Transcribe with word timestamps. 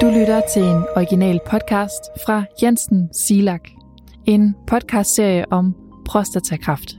Du 0.00 0.06
lytter 0.06 0.40
til 0.54 0.62
en 0.62 0.84
original 0.96 1.40
podcast 1.50 2.02
fra 2.26 2.44
Jensen 2.62 3.08
Silak. 3.12 3.60
En 4.26 4.54
podcastserie 4.66 5.52
om 5.52 5.74
prostatakræft. 6.06 6.98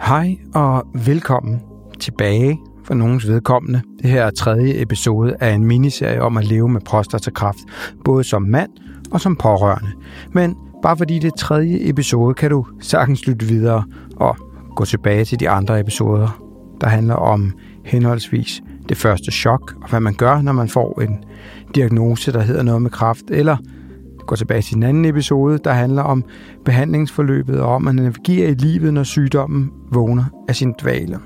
Hej 0.00 0.36
og 0.54 0.86
velkommen 1.06 1.60
tilbage 2.00 2.58
for 2.84 2.94
nogens 2.94 3.28
vedkommende. 3.28 3.82
Det 4.02 4.10
her 4.10 4.24
er 4.24 4.30
tredje 4.30 4.82
episode 4.82 5.36
af 5.40 5.50
en 5.50 5.64
miniserie 5.64 6.22
om 6.22 6.36
at 6.36 6.44
leve 6.44 6.68
med 6.68 6.80
prostatakræft, 6.80 7.58
både 8.04 8.24
som 8.24 8.42
mand 8.42 8.70
og 9.10 9.20
som 9.20 9.36
pårørende. 9.36 9.90
Men 10.32 10.56
bare 10.82 10.96
fordi 10.96 11.18
det 11.18 11.32
er 11.32 11.36
tredje 11.36 11.78
episode, 11.80 12.34
kan 12.34 12.50
du 12.50 12.66
sagtens 12.80 13.26
lytte 13.26 13.46
videre 13.46 13.84
og 14.16 14.36
gå 14.76 14.84
tilbage 14.84 15.24
til 15.24 15.40
de 15.40 15.50
andre 15.50 15.80
episoder, 15.80 16.40
der 16.80 16.86
handler 16.86 17.14
om 17.14 17.52
henholdsvis 17.84 18.62
det 18.88 18.96
første 18.96 19.30
chok, 19.30 19.74
og 19.82 19.90
hvad 19.90 20.00
man 20.00 20.14
gør, 20.14 20.42
når 20.42 20.52
man 20.52 20.68
får 20.68 21.00
en 21.00 21.24
diagnose, 21.74 22.32
der 22.32 22.40
hedder 22.40 22.62
noget 22.62 22.82
med 22.82 22.90
kræft, 22.90 23.24
eller 23.28 23.56
gå 24.26 24.36
tilbage 24.36 24.62
til 24.62 24.74
den 24.74 24.82
anden 24.82 25.04
episode, 25.04 25.58
der 25.64 25.72
handler 25.72 26.02
om 26.02 26.24
behandlingsforløbet 26.64 27.60
og 27.60 27.74
om 27.74 27.88
at 27.88 27.94
navigere 27.94 28.50
i 28.50 28.54
livet, 28.54 28.94
når 28.94 29.02
sygdommen 29.02 29.70
vågner 29.92 30.24
af 30.48 30.56
sin 30.56 30.74
dvale. 30.82 31.18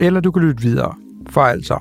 Eller 0.00 0.20
du 0.20 0.30
kan 0.30 0.42
lytte 0.42 0.62
videre, 0.62 0.94
for 1.28 1.40
altså, 1.40 1.78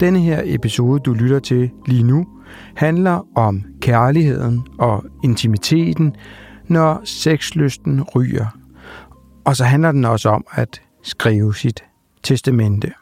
denne 0.00 0.18
her 0.20 0.42
episode, 0.44 1.00
du 1.00 1.12
lytter 1.12 1.38
til 1.38 1.70
lige 1.86 2.02
nu, 2.02 2.26
handler 2.74 3.26
om 3.36 3.62
kærligheden 3.80 4.66
og 4.78 5.04
intimiteten, 5.24 6.14
når 6.68 7.00
sexlysten 7.04 8.02
ryger. 8.02 8.46
Og 9.44 9.56
så 9.56 9.64
handler 9.64 9.92
den 9.92 10.04
også 10.04 10.28
om 10.28 10.44
at 10.50 10.82
skrive 11.02 11.54
sit 11.54 11.84
testamente. 12.22 12.92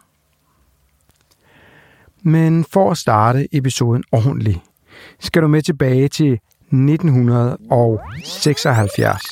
Men 2.23 2.65
for 2.65 2.91
at 2.91 2.97
starte 2.97 3.49
episoden 3.53 4.05
ordentligt, 4.13 4.59
skal 5.21 5.43
du 5.43 5.49
med 5.49 5.63
tilbage 5.63 6.09
til 6.09 6.33
1976. 6.33 9.23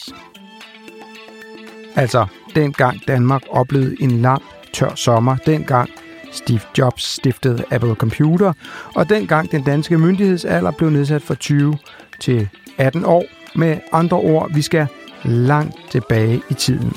Altså, 1.96 2.26
dengang 2.54 3.00
Danmark 3.08 3.42
oplevede 3.50 3.96
en 4.00 4.10
lang, 4.10 4.42
tør 4.72 4.94
sommer, 4.94 5.36
dengang 5.36 5.90
Steve 6.32 6.60
Jobs 6.78 7.02
stiftede 7.02 7.64
Apple 7.70 7.94
Computer, 7.94 8.52
og 8.94 9.08
dengang 9.08 9.50
den 9.50 9.62
danske 9.62 9.98
myndighedsalder 9.98 10.70
blev 10.70 10.90
nedsat 10.90 11.22
fra 11.22 11.34
20 11.34 11.78
til 12.20 12.48
18 12.78 13.04
år. 13.04 13.24
Med 13.54 13.78
andre 13.92 14.16
ord, 14.16 14.54
vi 14.54 14.62
skal 14.62 14.86
langt 15.24 15.74
tilbage 15.90 16.42
i 16.50 16.54
tiden. 16.54 16.92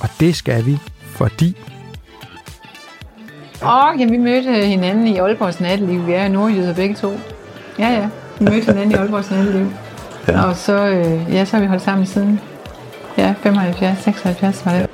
Og 0.00 0.08
det 0.20 0.36
skal 0.36 0.66
vi, 0.66 0.78
fordi 1.02 1.56
Åh, 3.64 3.94
oh, 3.94 4.00
ja, 4.00 4.06
vi 4.06 4.16
mødte 4.16 4.66
hinanden 4.66 5.06
i 5.06 5.18
Aalborgs 5.18 5.60
natteliv. 5.60 6.06
Vi 6.06 6.12
er 6.12 6.28
nordjyder 6.28 6.74
begge 6.74 6.94
to. 6.94 7.20
Ja, 7.78 7.88
ja. 7.88 8.08
Vi 8.38 8.44
mødte 8.44 8.66
hinanden 8.66 8.90
i 8.90 8.94
Aalborgs 8.94 9.30
natteliv. 9.30 9.72
Ja. 10.28 10.44
Og 10.44 10.56
så, 10.56 10.86
øh, 10.86 11.34
ja, 11.34 11.44
så 11.44 11.56
har 11.56 11.60
vi 11.60 11.66
holdt 11.66 11.82
sammen 11.82 12.06
siden. 12.06 12.40
Ja, 13.18 13.34
75, 13.42 13.98
76 13.98 14.66
var 14.66 14.72
det. 14.72 14.90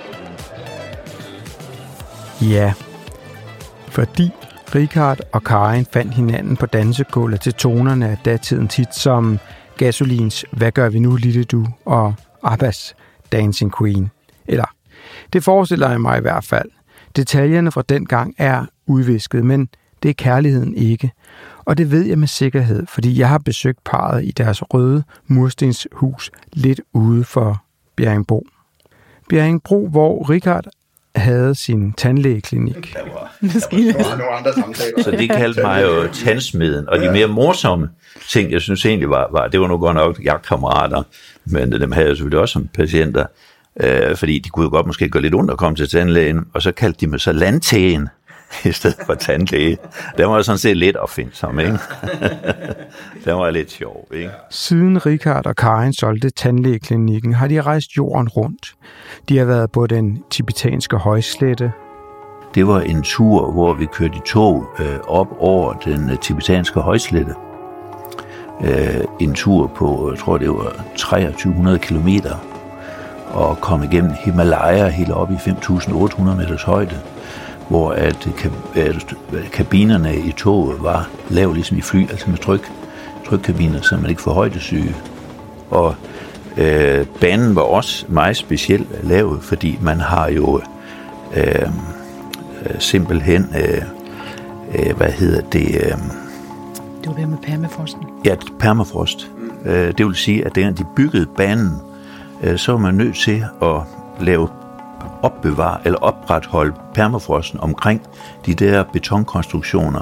Ja, 2.40 2.72
fordi 3.88 4.30
Richard 4.74 5.20
og 5.32 5.44
Karin 5.44 5.86
fandt 5.92 6.14
hinanden 6.14 6.56
på 6.56 6.66
dansegulvet 6.66 7.40
til 7.40 7.54
tonerne 7.54 8.08
af 8.08 8.18
datiden 8.24 8.68
tit 8.68 8.94
som 8.94 9.38
Gasolins 9.76 10.44
Hvad 10.52 10.72
gør 10.72 10.88
vi 10.88 10.98
nu, 10.98 11.16
lille 11.16 11.44
du? 11.44 11.66
og 11.84 12.14
Abbas 12.42 12.94
Dancing 13.32 13.72
Queen. 13.78 14.10
Eller, 14.46 14.64
det 15.32 15.44
forestiller 15.44 15.90
jeg 15.90 16.00
mig 16.00 16.18
i 16.18 16.20
hvert 16.20 16.44
fald. 16.44 16.70
Detaljerne 17.16 17.72
fra 17.72 17.82
den 17.88 18.06
gang 18.06 18.34
er 18.38 18.66
udvisket, 18.86 19.44
men 19.44 19.68
det 20.02 20.08
er 20.08 20.12
kærligheden 20.12 20.74
ikke. 20.74 21.10
Og 21.64 21.78
det 21.78 21.90
ved 21.90 22.06
jeg 22.06 22.18
med 22.18 22.28
sikkerhed, 22.28 22.86
fordi 22.86 23.18
jeg 23.18 23.28
har 23.28 23.38
besøgt 23.38 23.84
parret 23.84 24.24
i 24.24 24.30
deres 24.30 24.62
røde 24.62 25.02
murstenshus 25.26 26.30
lidt 26.52 26.80
ude 26.92 27.24
for 27.24 27.64
Bjerringbro. 27.96 28.46
Bjerringbro, 29.28 29.88
hvor 29.88 30.30
Richard 30.30 30.64
havde 31.14 31.54
sin 31.54 31.92
tandlægeklinik. 31.92 32.94
Der 32.94 33.02
var, 33.12 33.32
der 33.40 34.10
var 34.10 34.16
nogle 34.16 34.30
andre 34.30 34.52
samtaler. 34.52 35.02
Så 35.02 35.10
de 35.10 35.28
kaldte 35.28 35.62
mig 35.62 35.82
jo 35.82 36.08
tandsmeden, 36.12 36.88
og 36.88 36.98
de 36.98 37.12
mere 37.12 37.26
morsomme 37.26 37.88
ting, 38.28 38.52
jeg 38.52 38.60
synes 38.60 38.86
egentlig 38.86 39.10
var, 39.10 39.28
var 39.32 39.48
det 39.48 39.60
var 39.60 39.66
nu 39.66 39.78
godt 39.78 39.94
nok 39.94 40.20
jagtkammerater, 40.24 41.02
men 41.44 41.72
dem 41.72 41.92
havde 41.92 42.08
jeg 42.08 42.16
selvfølgelig 42.16 42.40
også 42.40 42.52
som 42.52 42.68
patienter, 42.74 43.26
øh, 43.80 44.16
fordi 44.16 44.38
de 44.38 44.48
kunne 44.48 44.64
jo 44.64 44.70
godt 44.70 44.86
måske 44.86 45.08
gå 45.08 45.18
lidt 45.18 45.34
ondt 45.34 45.50
at 45.50 45.58
komme 45.58 45.76
til 45.76 45.88
tandlægen, 45.88 46.44
og 46.54 46.62
så 46.62 46.72
kaldte 46.72 47.00
de 47.00 47.06
mig 47.06 47.20
så 47.20 47.32
landtægen 47.32 48.08
i 48.64 48.72
stedet 48.72 48.98
for 49.06 49.14
tandlæge. 49.14 49.78
Den 50.18 50.28
var 50.28 50.42
sådan 50.42 50.58
set 50.58 50.76
lidt 50.76 50.96
opfindsom, 50.96 51.60
ikke? 51.60 51.72
Den 53.24 53.34
var 53.34 53.50
lidt 53.50 53.70
sjov, 53.70 54.08
ikke? 54.12 54.30
Siden 54.50 55.06
Richard 55.06 55.46
og 55.46 55.56
Karin 55.56 55.92
solgte 55.92 56.30
tandlægeklinikken, 56.30 57.34
har 57.34 57.48
de 57.48 57.60
rejst 57.62 57.96
jorden 57.96 58.28
rundt. 58.28 58.74
De 59.28 59.38
har 59.38 59.44
været 59.44 59.72
på 59.72 59.86
den 59.86 60.22
tibetanske 60.30 60.96
højslette. 60.96 61.72
Det 62.54 62.66
var 62.66 62.80
en 62.80 63.02
tur, 63.02 63.52
hvor 63.52 63.74
vi 63.74 63.86
kørte 63.86 64.16
i 64.16 64.20
tog 64.26 64.66
øh, 64.78 64.98
op 65.08 65.28
over 65.38 65.72
den 65.72 66.10
øh, 66.10 66.18
tibetanske 66.18 66.80
højslette. 66.80 67.34
Øh, 68.64 69.04
en 69.20 69.34
tur 69.34 69.66
på, 69.66 70.10
jeg 70.10 70.18
tror 70.18 70.38
det 70.38 70.50
var 70.50 70.84
2300 70.96 71.78
kilometer, 71.78 72.49
og 73.30 73.60
kom 73.60 73.82
igennem 73.82 74.12
Himalaya 74.20 74.88
helt 74.88 75.12
op 75.12 75.30
i 75.30 75.34
5.800 75.34 76.22
meters 76.22 76.62
højde 76.62 77.00
hvor 77.70 77.90
at, 77.90 78.28
kabinerne 79.52 80.16
i 80.16 80.32
toget 80.32 80.82
var 80.82 81.08
lavet 81.28 81.54
ligesom 81.54 81.78
i 81.78 81.80
fly, 81.80 82.10
altså 82.10 82.30
med 82.30 82.38
tryk, 82.38 82.70
trykkabiner, 83.26 83.80
så 83.80 83.96
man 83.96 84.10
ikke 84.10 84.22
får 84.22 84.32
højdesyge. 84.32 84.96
Og 85.70 85.94
øh, 86.56 87.06
banen 87.20 87.54
var 87.54 87.62
også 87.62 88.04
meget 88.08 88.36
specielt 88.36 89.08
lavet, 89.08 89.42
fordi 89.42 89.78
man 89.82 90.00
har 90.00 90.28
jo 90.28 90.60
øh, 91.36 91.68
simpelthen, 92.78 93.54
øh, 93.58 93.82
øh, 94.74 94.96
hvad 94.96 95.12
hedder 95.12 95.40
det? 95.40 95.68
Øh, 95.74 95.92
det 97.00 97.06
var 97.06 97.12
det 97.12 97.28
med 97.28 97.38
permafrosten. 97.38 98.02
Ja, 98.24 98.36
permafrost. 98.58 99.30
Øh, 99.64 99.92
det 99.98 100.06
vil 100.06 100.14
sige, 100.14 100.46
at 100.46 100.54
da 100.54 100.60
de 100.60 100.84
byggede 100.96 101.26
banen, 101.36 101.72
øh, 101.72 101.89
så 102.56 102.72
var 102.72 102.78
man 102.78 102.94
nødt 102.94 103.16
til 103.16 103.44
at 103.62 103.76
lave 104.20 104.48
opbevare 105.22 105.78
eller 105.84 105.98
opretholde 105.98 106.72
permafrosten 106.94 107.60
omkring 107.60 108.02
de 108.46 108.54
der 108.54 108.84
betonkonstruktioner, 108.92 110.00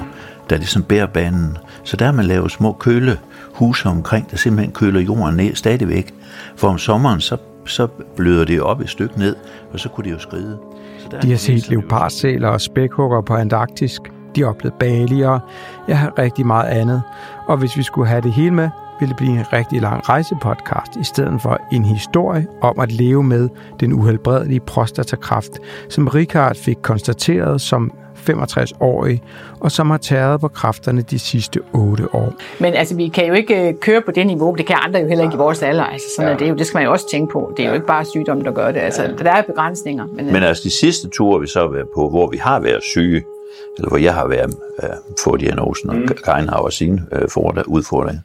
der 0.51 0.57
ligesom 0.57 0.83
bærer 0.83 1.07
banen. 1.07 1.59
Så 1.85 1.97
der 1.97 2.05
har 2.05 2.13
man 2.13 2.25
lavet 2.25 2.51
små 2.51 2.73
kølehuse 2.73 3.89
omkring, 3.89 4.31
der 4.31 4.37
simpelthen 4.37 4.73
køler 4.73 5.01
jorden 5.01 5.37
ned 5.37 5.55
stadigvæk. 5.55 6.15
For 6.57 6.69
om 6.69 6.79
sommeren, 6.79 7.21
så, 7.21 7.37
så 7.67 7.87
bløder 8.17 8.45
det 8.45 8.61
op 8.61 8.81
et 8.81 8.91
stykke 8.91 9.19
ned, 9.19 9.37
og 9.73 9.81
så 9.81 9.89
kunne 9.89 10.05
det 10.05 10.13
jo 10.13 10.19
skride. 10.19 10.59
Så 10.99 11.09
der 11.11 11.21
de 11.21 11.31
har 11.31 11.37
set 11.37 11.69
leopardsæler 11.69 12.49
og 12.49 12.61
spækhugger 12.61 13.21
på 13.21 13.35
Antarktisk. 13.35 14.03
De 14.35 14.41
har 14.41 14.49
oplevet 14.49 14.75
Bali, 14.75 15.23
og 15.23 15.41
jeg 15.89 15.99
har 15.99 16.19
rigtig 16.19 16.47
meget 16.47 16.69
andet. 16.69 17.03
Og 17.47 17.57
hvis 17.57 17.77
vi 17.77 17.83
skulle 17.83 18.09
have 18.09 18.21
det 18.21 18.33
hele 18.33 18.51
med, 18.51 18.71
ville 19.01 19.11
det 19.11 19.17
blive 19.17 19.39
en 19.39 19.53
rigtig 19.53 19.81
lang 19.81 20.09
rejsepodcast, 20.09 20.97
i 21.01 21.05
stedet 21.05 21.43
for 21.43 21.61
en 21.73 21.85
historie 21.85 22.47
om 22.61 22.81
at 22.81 22.93
leve 22.93 23.23
med 23.23 23.49
den 23.81 23.93
uhelbredelige 23.93 24.61
prostatakræft, 24.61 25.59
som 25.89 26.09
Richard 26.09 26.57
fik 26.57 26.77
konstateret 26.83 27.61
som 27.61 27.93
65-årig, 28.31 29.23
og 29.61 29.73
som 29.73 29.91
har 29.91 29.99
tæret 29.99 30.41
på 30.41 30.49
kræfterne 30.49 31.03
de 31.03 31.19
sidste 31.19 31.61
8 31.73 32.15
år. 32.15 32.33
Men 32.61 32.75
altså, 32.75 32.97
vi 32.97 33.09
kan 33.09 33.27
jo 33.27 33.35
ikke 33.35 33.69
øh, 33.69 33.75
køre 33.75 34.03
på 34.03 34.11
det 34.11 34.27
niveau, 34.27 34.55
det 34.55 34.67
kan 34.67 34.77
andre 34.83 35.01
jo 35.01 35.09
heller 35.09 35.25
ikke 35.25 35.35
i 35.35 35.39
vores 35.39 35.63
alder. 35.63 35.85
Altså, 35.85 36.07
sådan 36.17 36.29
ja. 36.29 36.35
er 36.35 36.39
det, 36.39 36.49
jo, 36.49 36.55
det 36.55 36.67
skal 36.67 36.79
man 36.79 36.85
jo 36.85 36.93
også 36.93 37.11
tænke 37.11 37.33
på. 37.33 37.53
Det 37.57 37.65
er 37.65 37.69
jo 37.69 37.75
ikke 37.75 37.87
bare 37.87 38.05
sygdommen, 38.05 38.47
der 38.47 38.53
gør 38.53 38.73
det. 38.73 38.81
Altså, 38.81 39.03
ja. 39.03 39.09
Der 39.09 39.33
er 39.33 39.43
begrænsninger. 39.43 40.07
Men, 40.07 40.33
men 40.33 40.43
altså, 40.43 40.63
de 40.65 40.71
sidste 40.71 41.09
ture, 41.09 41.41
vi 41.41 41.47
så 41.47 41.61
har 41.61 41.69
været 41.69 41.89
på, 41.95 42.09
hvor 42.09 42.31
vi 42.31 42.37
har 42.37 42.61
været 42.61 42.83
syge, 42.83 43.23
eller 43.77 43.89
hvor 43.89 43.99
jeg 43.99 44.15
har 44.15 44.27
været 44.27 44.55
øh, 44.83 44.89
få 45.25 45.37
diagnosen, 45.37 45.91
og 45.91 45.97
mm. 45.97 46.09
Karin 46.25 46.49
har 46.49 46.57
også 46.57 46.79
sine 46.79 47.07
øh, 47.13 47.29
udfordringer, 47.67 48.23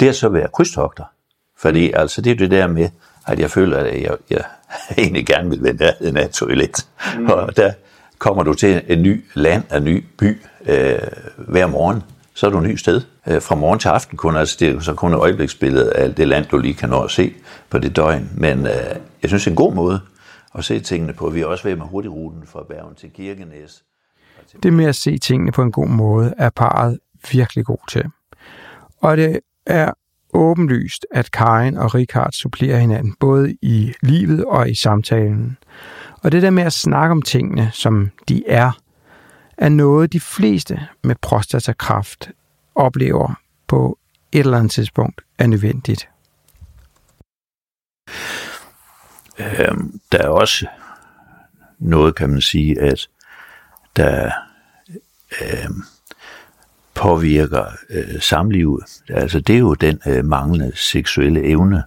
det 0.00 0.08
har 0.08 0.12
så 0.12 0.28
været 0.28 0.52
krydstogter. 0.52 1.04
Fordi 1.58 1.92
altså, 1.92 2.20
det 2.20 2.32
er 2.32 2.36
det 2.36 2.50
der 2.50 2.66
med, 2.66 2.88
at 3.26 3.40
jeg 3.40 3.50
føler, 3.50 3.78
at 3.78 4.02
jeg, 4.02 4.16
jeg 4.30 4.44
egentlig 4.98 5.26
gerne 5.26 5.50
vil 5.50 5.62
vende 5.62 5.78
nærheden 5.78 6.16
af 6.16 6.30
toilet. 6.30 6.86
Mm. 7.18 7.26
Og 7.26 7.56
der 7.56 7.72
kommer 8.18 8.42
du 8.42 8.54
til 8.54 8.82
en 8.88 9.02
ny 9.02 9.24
land, 9.34 9.62
en 9.76 9.84
ny 9.84 10.04
by 10.18 10.40
øh, 10.66 10.98
hver 11.36 11.66
morgen, 11.66 12.02
så 12.34 12.46
er 12.46 12.50
du 12.50 12.58
et 12.58 12.68
nyt 12.68 12.80
sted. 12.80 13.00
Øh, 13.26 13.42
fra 13.42 13.54
morgen 13.54 13.78
til 13.78 13.88
aften 13.88 14.16
kun, 14.16 14.36
altså 14.36 14.56
det 14.60 14.68
er 14.68 14.80
så 14.80 14.94
kun 14.94 15.12
et 15.12 15.18
øjebliksbillede 15.18 15.92
af 15.92 16.14
det 16.14 16.28
land, 16.28 16.46
du 16.46 16.58
lige 16.58 16.74
kan 16.74 16.88
nå 16.88 17.02
at 17.02 17.10
se 17.10 17.34
på 17.70 17.78
det 17.78 17.96
døgn. 17.96 18.30
Men 18.34 18.66
øh, 18.66 18.96
jeg 19.22 19.30
synes, 19.30 19.42
det 19.42 19.46
er 19.46 19.52
en 19.52 19.56
god 19.56 19.74
måde 19.74 20.00
at 20.54 20.64
se 20.64 20.80
tingene 20.80 21.12
på. 21.12 21.30
Vi 21.30 21.40
er 21.40 21.46
også 21.46 21.64
ved 21.64 21.76
med 21.76 21.86
hurtigruten 21.86 22.46
fra 22.46 22.62
Bergen 22.68 22.94
til 22.94 23.10
Kirkenes. 23.10 23.82
Det 24.62 24.72
med 24.72 24.84
at 24.84 24.96
se 24.96 25.18
tingene 25.18 25.52
på 25.52 25.62
en 25.62 25.72
god 25.72 25.88
måde 25.88 26.34
er 26.38 26.50
parret 26.50 26.98
virkelig 27.32 27.64
god 27.64 27.88
til. 27.88 28.04
Og 29.00 29.16
det 29.16 29.40
er 29.66 29.92
åbenlyst, 30.32 31.06
at 31.10 31.30
Karen 31.30 31.76
og 31.76 31.94
Richard 31.94 32.32
supplerer 32.32 32.78
hinanden, 32.78 33.14
både 33.20 33.56
i 33.62 33.92
livet 34.02 34.44
og 34.44 34.70
i 34.70 34.74
samtalen. 34.74 35.58
Og 36.22 36.32
det 36.32 36.42
der 36.42 36.50
med 36.50 36.62
at 36.62 36.72
snakke 36.72 37.12
om 37.12 37.22
tingene, 37.22 37.70
som 37.72 38.10
de 38.28 38.42
er, 38.48 38.72
er 39.58 39.68
noget, 39.68 40.12
de 40.12 40.20
fleste 40.20 40.80
med 41.04 41.14
prostatakræft 41.22 42.30
oplever 42.74 43.34
på 43.66 43.98
et 44.32 44.40
eller 44.40 44.58
andet 44.58 44.72
tidspunkt 44.72 45.20
er 45.38 45.46
nødvendigt. 45.46 46.08
Øhm, 49.38 50.00
der 50.12 50.18
er 50.18 50.28
også 50.28 50.66
noget, 51.78 52.14
kan 52.14 52.30
man 52.30 52.40
sige, 52.40 52.80
at 52.80 53.08
der 53.96 54.30
øh, 55.42 55.70
påvirker 56.94 57.64
øh, 57.90 58.20
samlivet. 58.20 58.84
Altså 59.08 59.40
det 59.40 59.54
er 59.54 59.58
jo 59.58 59.74
den 59.74 60.00
øh, 60.06 60.24
manglende 60.24 60.72
seksuelle 60.74 61.44
evne, 61.44 61.82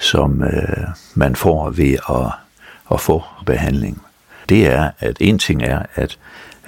som 0.00 0.42
øh, 0.42 0.86
man 1.14 1.36
får 1.36 1.70
ved 1.70 1.96
at, 2.10 2.32
at 2.92 3.00
få 3.00 3.22
behandling. 3.46 4.02
Det 4.48 4.66
er, 4.66 4.90
at 4.98 5.16
en 5.20 5.38
ting 5.38 5.62
er, 5.62 5.82
at 5.94 6.18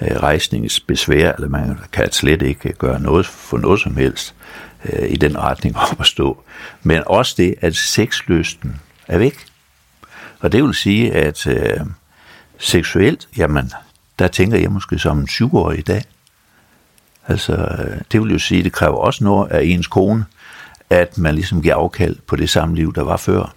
øh, 0.01 0.15
rejsningsbesvær, 0.15 1.31
eller 1.31 1.49
man 1.49 1.79
kan 1.91 2.11
slet 2.11 2.41
ikke 2.41 2.73
gøre 2.73 2.99
noget 2.99 3.25
for 3.25 3.57
noget 3.57 3.79
som 3.79 3.95
helst 3.95 4.35
øh, 4.85 5.11
i 5.11 5.15
den 5.15 5.37
retning 5.37 5.77
op 5.77 5.99
at 5.99 6.05
stå. 6.05 6.43
Men 6.83 7.03
også 7.05 7.33
det, 7.37 7.55
at 7.61 7.75
sexlysten 7.75 8.81
er 9.07 9.17
væk. 9.17 9.45
Og 10.39 10.51
det 10.51 10.63
vil 10.63 10.73
sige, 10.73 11.13
at 11.13 11.47
øh, 11.47 11.79
seksuelt, 12.57 13.27
jamen, 13.37 13.71
der 14.19 14.27
tænker 14.27 14.57
jeg 14.57 14.71
måske 14.71 14.99
som 14.99 15.19
en 15.19 15.27
syvårig 15.27 15.79
i 15.79 15.81
dag. 15.81 16.01
Altså, 17.27 17.77
det 18.11 18.21
vil 18.21 18.31
jo 18.31 18.39
sige, 18.39 18.59
at 18.59 18.65
det 18.65 18.73
kræver 18.73 18.97
også 18.97 19.23
noget 19.23 19.51
af 19.51 19.63
ens 19.63 19.87
kone, 19.87 20.25
at 20.89 21.17
man 21.17 21.35
ligesom 21.35 21.61
giver 21.61 21.75
afkald 21.75 22.15
på 22.27 22.35
det 22.35 22.49
samme 22.49 22.75
liv, 22.75 22.93
der 22.93 23.03
var 23.03 23.17
før. 23.17 23.55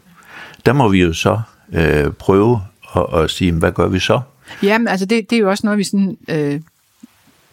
Der 0.66 0.72
må 0.72 0.88
vi 0.88 1.02
jo 1.02 1.12
så 1.12 1.40
øh, 1.72 2.10
prøve 2.10 2.60
at, 2.96 3.06
at 3.14 3.30
sige, 3.30 3.52
hvad 3.52 3.72
gør 3.72 3.88
vi 3.88 3.98
så? 3.98 4.20
Jamen, 4.62 4.88
altså 4.88 5.06
det, 5.06 5.30
det 5.30 5.36
er 5.36 5.40
jo 5.40 5.50
også 5.50 5.66
noget, 5.66 5.78
vi 5.78 5.84
sådan... 5.84 6.16
Øh, 6.28 6.60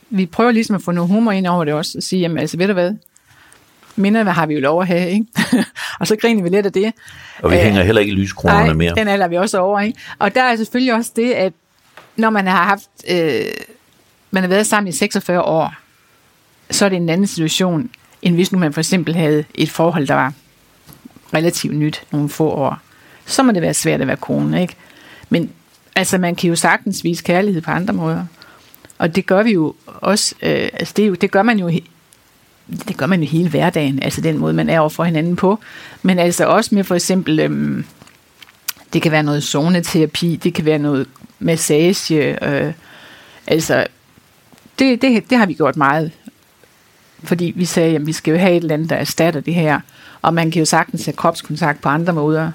vi 0.09 0.25
prøver 0.25 0.51
ligesom 0.51 0.75
at 0.75 0.81
få 0.81 0.91
noget 0.91 1.09
humor 1.09 1.31
ind 1.31 1.47
over 1.47 1.65
det 1.65 1.73
også, 1.73 1.97
og 1.97 2.03
sige, 2.03 2.19
jamen 2.19 2.37
altså, 2.37 2.57
ved 2.57 2.67
du 2.67 2.73
hvad? 2.73 2.93
Minder, 3.95 4.23
hvad 4.23 4.33
har 4.33 4.45
vi 4.45 4.53
jo 4.53 4.59
lov 4.59 4.81
at 4.81 4.87
have, 4.87 5.09
ikke? 5.09 5.25
og 5.99 6.07
så 6.07 6.15
griner 6.15 6.43
vi 6.43 6.49
lidt 6.49 6.65
af 6.65 6.73
det. 6.73 6.93
Og 7.43 7.51
vi 7.51 7.55
Æh, 7.55 7.61
hænger 7.63 7.83
heller 7.83 8.01
ikke 8.01 8.13
i 8.13 8.15
lyskronerne 8.15 8.73
mere. 8.73 8.95
den 8.95 9.07
alder 9.07 9.27
vi 9.27 9.37
også 9.37 9.59
over, 9.59 9.79
ikke? 9.79 9.99
Og 10.19 10.35
der 10.35 10.43
er 10.43 10.55
selvfølgelig 10.55 10.93
også 10.93 11.11
det, 11.15 11.31
at 11.31 11.53
når 12.17 12.29
man 12.29 12.47
har 12.47 12.63
haft... 12.63 12.89
Øh, 13.09 13.45
man 14.31 14.43
har 14.43 14.47
været 14.47 14.67
sammen 14.67 14.87
i 14.87 14.91
46 14.91 15.41
år, 15.41 15.73
så 16.71 16.85
er 16.85 16.89
det 16.89 16.95
en 16.95 17.09
anden 17.09 17.27
situation, 17.27 17.89
end 18.21 18.35
hvis 18.35 18.51
nu 18.51 18.59
man 18.59 18.73
for 18.73 18.81
eksempel 18.81 19.15
havde 19.15 19.45
et 19.55 19.69
forhold, 19.69 20.07
der 20.07 20.13
var 20.13 20.33
relativt 21.33 21.75
nyt 21.75 22.03
nogle 22.11 22.29
få 22.29 22.49
år. 22.49 22.77
Så 23.25 23.43
må 23.43 23.51
det 23.51 23.61
være 23.61 23.73
svært 23.73 24.01
at 24.01 24.07
være 24.07 24.17
kone, 24.17 24.61
ikke? 24.61 24.75
Men 25.29 25.51
altså, 25.95 26.17
man 26.17 26.35
kan 26.35 26.49
jo 26.49 26.55
sagtens 26.55 27.03
vise 27.03 27.23
kærlighed 27.23 27.61
på 27.61 27.71
andre 27.71 27.93
måder. 27.93 28.25
Og 28.97 29.15
det 29.15 29.25
gør 29.25 29.43
vi 29.43 29.51
jo 29.51 29.75
også, 29.85 30.35
øh, 30.41 30.69
altså 30.73 30.93
det, 30.97 31.03
er 31.03 31.07
jo, 31.07 31.13
det 31.13 31.31
gør 31.31 31.43
man 31.43 31.59
jo 31.59 31.71
det 32.87 32.97
gør 32.97 33.05
man 33.05 33.21
jo 33.21 33.29
hele 33.29 33.49
hverdagen, 33.49 34.03
altså 34.03 34.21
den 34.21 34.37
måde, 34.37 34.53
man 34.53 34.69
er 34.69 34.79
over 34.79 34.89
for 34.89 35.03
hinanden 35.03 35.35
på. 35.35 35.59
Men 36.01 36.19
altså 36.19 36.45
også 36.45 36.75
med 36.75 36.83
for 36.83 36.95
eksempel, 36.95 37.39
øhm, 37.39 37.85
det 38.93 39.01
kan 39.01 39.11
være 39.11 39.23
noget 39.23 39.43
zoneterapi, 39.43 40.35
det 40.35 40.53
kan 40.53 40.65
være 40.65 40.79
noget 40.79 41.07
massage, 41.39 42.45
øh, 42.47 42.73
altså 43.47 43.87
det, 44.79 45.01
det, 45.01 45.29
det 45.29 45.37
har 45.37 45.45
vi 45.45 45.53
gjort 45.53 45.75
meget 45.75 46.11
fordi 47.25 47.53
vi 47.55 47.65
sagde, 47.65 47.95
at 47.95 48.05
vi 48.05 48.13
skal 48.13 48.31
jo 48.31 48.37
have 48.37 48.51
et 48.51 48.61
eller 48.61 48.73
andet, 48.73 48.89
der 48.89 48.95
erstatter 48.95 49.39
det 49.39 49.53
her. 49.53 49.79
Og 50.21 50.33
man 50.33 50.51
kan 50.51 50.59
jo 50.59 50.65
sagtens 50.65 51.05
have 51.05 51.13
kropskontakt 51.13 51.81
på 51.81 51.89
andre 51.89 52.13
måder, 52.13 52.51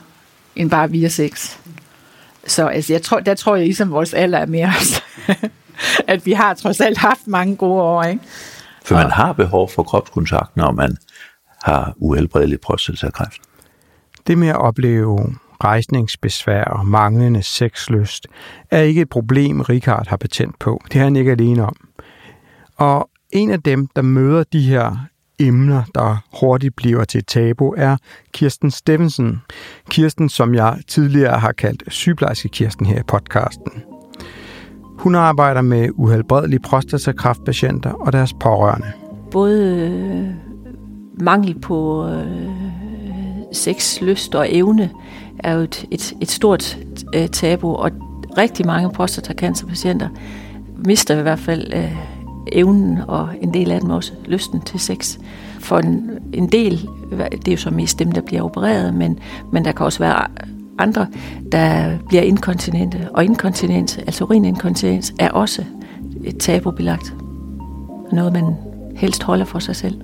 end 0.57 0.71
bare 0.71 0.91
via 0.91 1.09
sex. 1.09 1.57
Så 2.47 2.67
altså, 2.67 2.93
jeg 2.93 3.03
tror, 3.03 3.21
der 3.21 3.35
tror 3.35 3.57
jeg 3.57 3.65
ligesom, 3.65 3.91
vores 3.91 4.15
alder 4.15 4.39
er 4.39 4.47
mere 4.47 4.73
at 6.13 6.27
vi 6.27 6.33
har 6.33 6.55
trods 6.55 6.81
alt 6.81 6.99
haft 6.99 7.27
mange 7.27 7.57
gode 7.57 7.83
år. 7.83 8.03
Ikke? 8.03 8.23
For 8.85 8.95
man 8.95 9.11
har 9.11 9.33
behov 9.33 9.71
for 9.71 9.83
kropskontakt, 9.83 10.57
når 10.57 10.73
man 10.73 10.97
har 11.65 11.95
uhelbredelig 11.97 12.61
prostatakræft. 12.61 13.41
Det 14.27 14.39
med 14.39 14.49
at 14.49 14.57
opleve 14.57 15.35
rejsningsbesvær 15.65 16.65
og 16.65 16.87
manglende 16.87 17.43
sexlyst 17.43 18.27
er 18.71 18.81
ikke 18.81 19.01
et 19.01 19.09
problem, 19.09 19.61
Richard 19.61 20.07
har 20.09 20.17
patent 20.17 20.59
på. 20.59 20.81
Det 20.93 20.99
er 21.01 21.05
han 21.05 21.17
ikke 21.17 21.31
alene 21.31 21.67
om. 21.67 21.77
Og 22.77 23.11
en 23.33 23.51
af 23.51 23.63
dem, 23.63 23.87
der 23.97 24.03
møder 24.03 24.45
de 24.53 24.61
her 24.61 24.97
emner, 25.39 25.83
der 25.95 26.17
hurtigt 26.41 26.77
bliver 26.77 27.05
til 27.05 27.25
tabu, 27.25 27.75
er 27.77 27.97
Kirsten 28.33 28.71
Stevenson. 28.71 29.43
Kirsten, 29.91 30.29
som 30.29 30.55
jeg 30.55 30.79
tidligere 30.89 31.39
har 31.39 31.53
kaldt 31.53 31.83
sygeplejerske 31.89 32.49
Kirsten 32.49 32.87
her 32.87 33.01
i 33.01 33.03
podcasten. 33.03 33.73
Hun 34.99 35.15
arbejder 35.15 35.63
med 35.63 35.89
uhelbredelige 35.95 36.61
prostatakræftpatienter 36.61 37.93
og 37.93 38.13
deres 38.13 38.35
pårørende. 38.41 38.93
Både 39.31 39.79
øh, 39.79 40.29
mangel 41.25 41.61
på 41.61 42.09
øh, 42.09 42.51
sex, 43.53 44.01
lyst 44.01 44.35
og 44.35 44.47
evne 44.51 44.91
er 45.45 45.55
jo 45.55 45.61
et, 45.61 45.87
et, 45.91 46.13
et 46.21 46.31
stort 46.31 46.79
øh, 47.15 47.29
tabu, 47.29 47.75
og 47.75 47.91
rigtig 48.39 48.67
mange 48.67 48.91
prostatacancerpatienter 48.91 50.09
mister 50.77 51.19
i 51.19 51.23
hvert 51.23 51.39
fald 51.39 51.73
øh, 51.75 51.97
evnen 52.53 52.99
og 53.09 53.29
en 53.41 53.55
del 53.55 53.71
af 53.71 53.81
dem 53.81 53.91
også 53.91 54.13
lysten 54.27 54.61
til 54.61 54.81
sex. 54.81 55.19
For 55.61 55.79
en, 55.79 56.11
en 56.33 56.49
del, 56.53 56.89
det 57.33 57.49
er 57.49 57.53
jo 57.53 57.57
så 57.57 57.71
mest 57.71 57.99
dem, 57.99 58.13
der 58.13 58.21
bliver 58.21 58.43
opereret, 58.43 58.95
men, 58.95 59.19
men 59.53 59.65
der 59.65 59.73
kan 59.73 59.87
også 59.87 59.99
være 59.99 60.27
andre, 60.79 61.07
der 61.53 61.99
bliver 62.09 62.23
inkontinente. 62.23 63.09
Og 63.15 63.25
inkontinens, 63.25 63.99
altså 63.99 64.25
urininkontinens, 64.25 65.15
er 65.19 65.31
også 65.31 65.65
et 66.25 66.39
tabubelagt. 66.39 67.15
Noget, 68.13 68.33
man 68.33 68.57
helst 68.97 69.23
holder 69.23 69.45
for 69.45 69.59
sig 69.59 69.77
selv. 69.77 70.01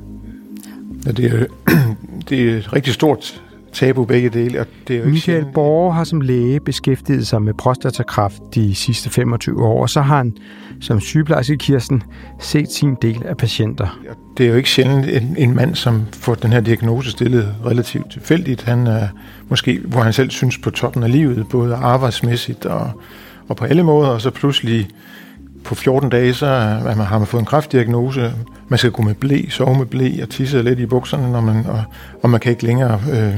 Ja, 1.06 1.11
det, 1.11 1.25
er, 1.25 1.47
det 2.29 2.50
er 2.50 2.56
et 2.56 2.73
rigtig 2.73 2.94
stort 2.94 3.43
tabu 3.76 4.05
begge 4.05 4.28
dele. 4.28 4.61
Og 4.61 4.67
det 4.88 4.96
er 4.96 5.00
jo 5.00 5.06
Michael 5.06 5.38
ikke 5.38 5.52
Borg 5.52 5.94
har 5.94 6.05
som 6.05 6.20
læge 6.20 6.61
beskæftiget 6.61 7.26
sig 7.26 7.43
med 7.43 7.55
prostatakræft 7.55 8.43
de 8.55 8.75
sidste 8.75 9.11
25 9.11 9.64
år, 9.64 9.82
og 9.82 9.90
så 9.90 10.00
har 10.00 10.17
han 10.17 10.37
som 10.81 11.00
sygeplejerske 11.00 11.56
Kirsten 11.56 12.02
set 12.40 12.73
sin 12.73 12.96
del 13.02 13.23
af 13.25 13.37
patienter. 13.37 13.99
Det 14.38 14.46
er 14.46 14.50
jo 14.50 14.56
ikke 14.56 14.70
sjældent 14.70 15.06
en, 15.08 15.34
en 15.38 15.55
mand, 15.55 15.75
som 15.75 16.02
får 16.12 16.34
den 16.34 16.52
her 16.52 16.61
diagnose 16.61 17.11
stillet 17.11 17.55
relativt 17.67 18.11
tilfældigt. 18.12 18.62
Han 18.62 18.87
er 18.87 19.08
måske, 19.49 19.81
hvor 19.84 20.00
han 20.00 20.12
selv 20.12 20.31
synes 20.31 20.58
på 20.58 20.70
toppen 20.70 21.02
af 21.02 21.12
livet, 21.12 21.46
både 21.50 21.75
arbejdsmæssigt 21.75 22.67
og, 22.67 22.90
og 23.49 23.56
på 23.56 23.64
alle 23.64 23.82
måder, 23.82 24.08
og 24.08 24.20
så 24.20 24.31
pludselig 24.31 24.88
på 25.64 25.75
14 25.75 26.11
dage, 26.11 26.34
så 26.34 26.46
man, 26.84 26.96
har 26.96 27.19
man 27.19 27.26
fået 27.26 27.40
en 27.40 27.46
kræftdiagnose. 27.46 28.32
Man 28.69 28.78
skal 28.78 28.90
gå 28.90 29.02
med 29.02 29.14
blæ, 29.14 29.43
sove 29.49 29.78
med 29.78 29.87
blæ 29.87 30.23
og 30.23 30.28
tisse 30.28 30.62
lidt 30.62 30.78
i 30.78 30.87
bukserne, 30.87 31.33
når 31.33 31.40
man, 31.40 31.66
og, 31.66 31.83
og 32.23 32.30
man 32.30 32.40
kan 32.40 32.50
ikke 32.50 32.64
længere 32.64 33.00
øh, 33.12 33.37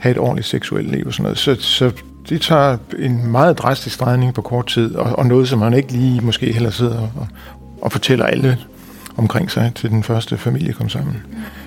have 0.00 0.10
et 0.10 0.18
ordentligt 0.18 0.48
seksuelt 0.48 0.90
liv 0.90 1.06
og 1.06 1.12
sådan 1.12 1.22
noget. 1.22 1.38
Så, 1.38 1.54
så 1.54 1.92
det 2.28 2.40
tager 2.40 2.76
en 2.98 3.30
meget 3.30 3.58
drastisk 3.58 4.00
drejning 4.00 4.34
på 4.34 4.42
kort 4.42 4.66
tid, 4.66 4.94
og, 4.94 5.18
og 5.18 5.26
noget, 5.26 5.48
som 5.48 5.58
man 5.58 5.74
ikke 5.74 5.92
lige 5.92 6.20
måske 6.20 6.52
heller 6.52 6.70
sidder 6.70 7.00
og, 7.00 7.28
og 7.82 7.92
fortæller 7.92 8.26
alle 8.26 8.58
omkring 9.16 9.50
sig 9.50 9.72
til 9.74 9.90
den 9.90 10.02
første 10.02 10.36
familie 10.36 10.72
kom 10.72 10.88
sammen. 10.88 11.16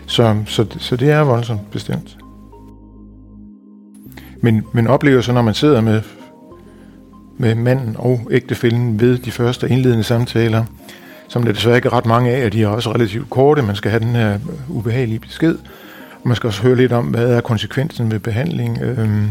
Så, 0.05 0.35
så, 0.45 0.65
så 0.79 0.95
det 0.95 1.09
er 1.09 1.21
voldsomt 1.21 1.71
bestemt. 1.71 2.17
Men, 4.41 4.63
men 4.73 4.87
oplever 4.87 5.21
så, 5.21 5.33
når 5.33 5.41
man 5.41 5.53
sidder 5.53 5.81
med, 5.81 6.01
med 7.37 7.55
manden 7.55 7.95
og 7.99 8.27
ægtefælden 8.31 8.99
ved 8.99 9.17
de 9.17 9.31
første 9.31 9.69
indledende 9.69 10.03
samtaler, 10.03 10.65
som 11.27 11.43
der 11.43 11.51
desværre 11.51 11.75
ikke 11.75 11.87
er 11.87 11.93
ret 11.93 12.05
mange 12.05 12.31
af, 12.31 12.45
og 12.45 12.53
de 12.53 12.63
er 12.63 12.67
også 12.67 12.91
relativt 12.91 13.29
korte, 13.29 13.61
man 13.61 13.75
skal 13.75 13.91
have 13.91 14.03
den 14.03 14.15
her 14.15 14.39
ubehagelige 14.69 15.19
besked, 15.19 15.55
øh, 15.55 15.82
man 16.25 16.35
skal 16.35 16.47
også 16.47 16.61
høre 16.61 16.75
lidt 16.75 16.91
om, 16.91 17.05
hvad 17.05 17.33
er 17.33 17.41
konsekvensen 17.41 18.11
ved 18.11 18.19
behandling. 18.19 18.81
Øhm, 18.81 19.29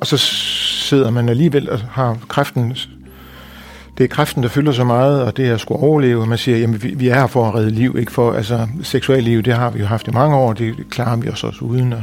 og 0.00 0.06
så 0.06 0.16
sidder 0.16 1.10
man 1.10 1.28
alligevel 1.28 1.70
og 1.70 1.78
har 1.78 2.18
kræften 2.28 2.76
det 3.98 4.04
er 4.04 4.08
kræften, 4.08 4.42
der 4.42 4.48
fylder 4.48 4.72
så 4.72 4.84
meget, 4.84 5.22
og 5.22 5.36
det 5.36 5.48
er 5.48 5.54
at 5.54 5.60
skulle 5.60 5.80
overleve. 5.80 6.26
Man 6.26 6.38
siger, 6.38 6.58
jamen 6.58 6.82
vi, 6.82 6.88
vi 6.88 7.08
er 7.08 7.14
her 7.14 7.26
for 7.26 7.48
at 7.48 7.54
redde 7.54 7.70
liv, 7.70 7.96
ikke 7.98 8.12
for, 8.12 8.32
altså 8.32 8.68
seksuelt 8.82 9.24
liv, 9.24 9.42
det 9.42 9.54
har 9.54 9.70
vi 9.70 9.80
jo 9.80 9.86
haft 9.86 10.08
i 10.08 10.10
mange 10.10 10.36
år, 10.36 10.52
det 10.52 10.74
klarer 10.90 11.16
vi 11.16 11.28
os 11.28 11.44
også 11.44 11.64
uden. 11.64 11.92
Og, 11.92 12.02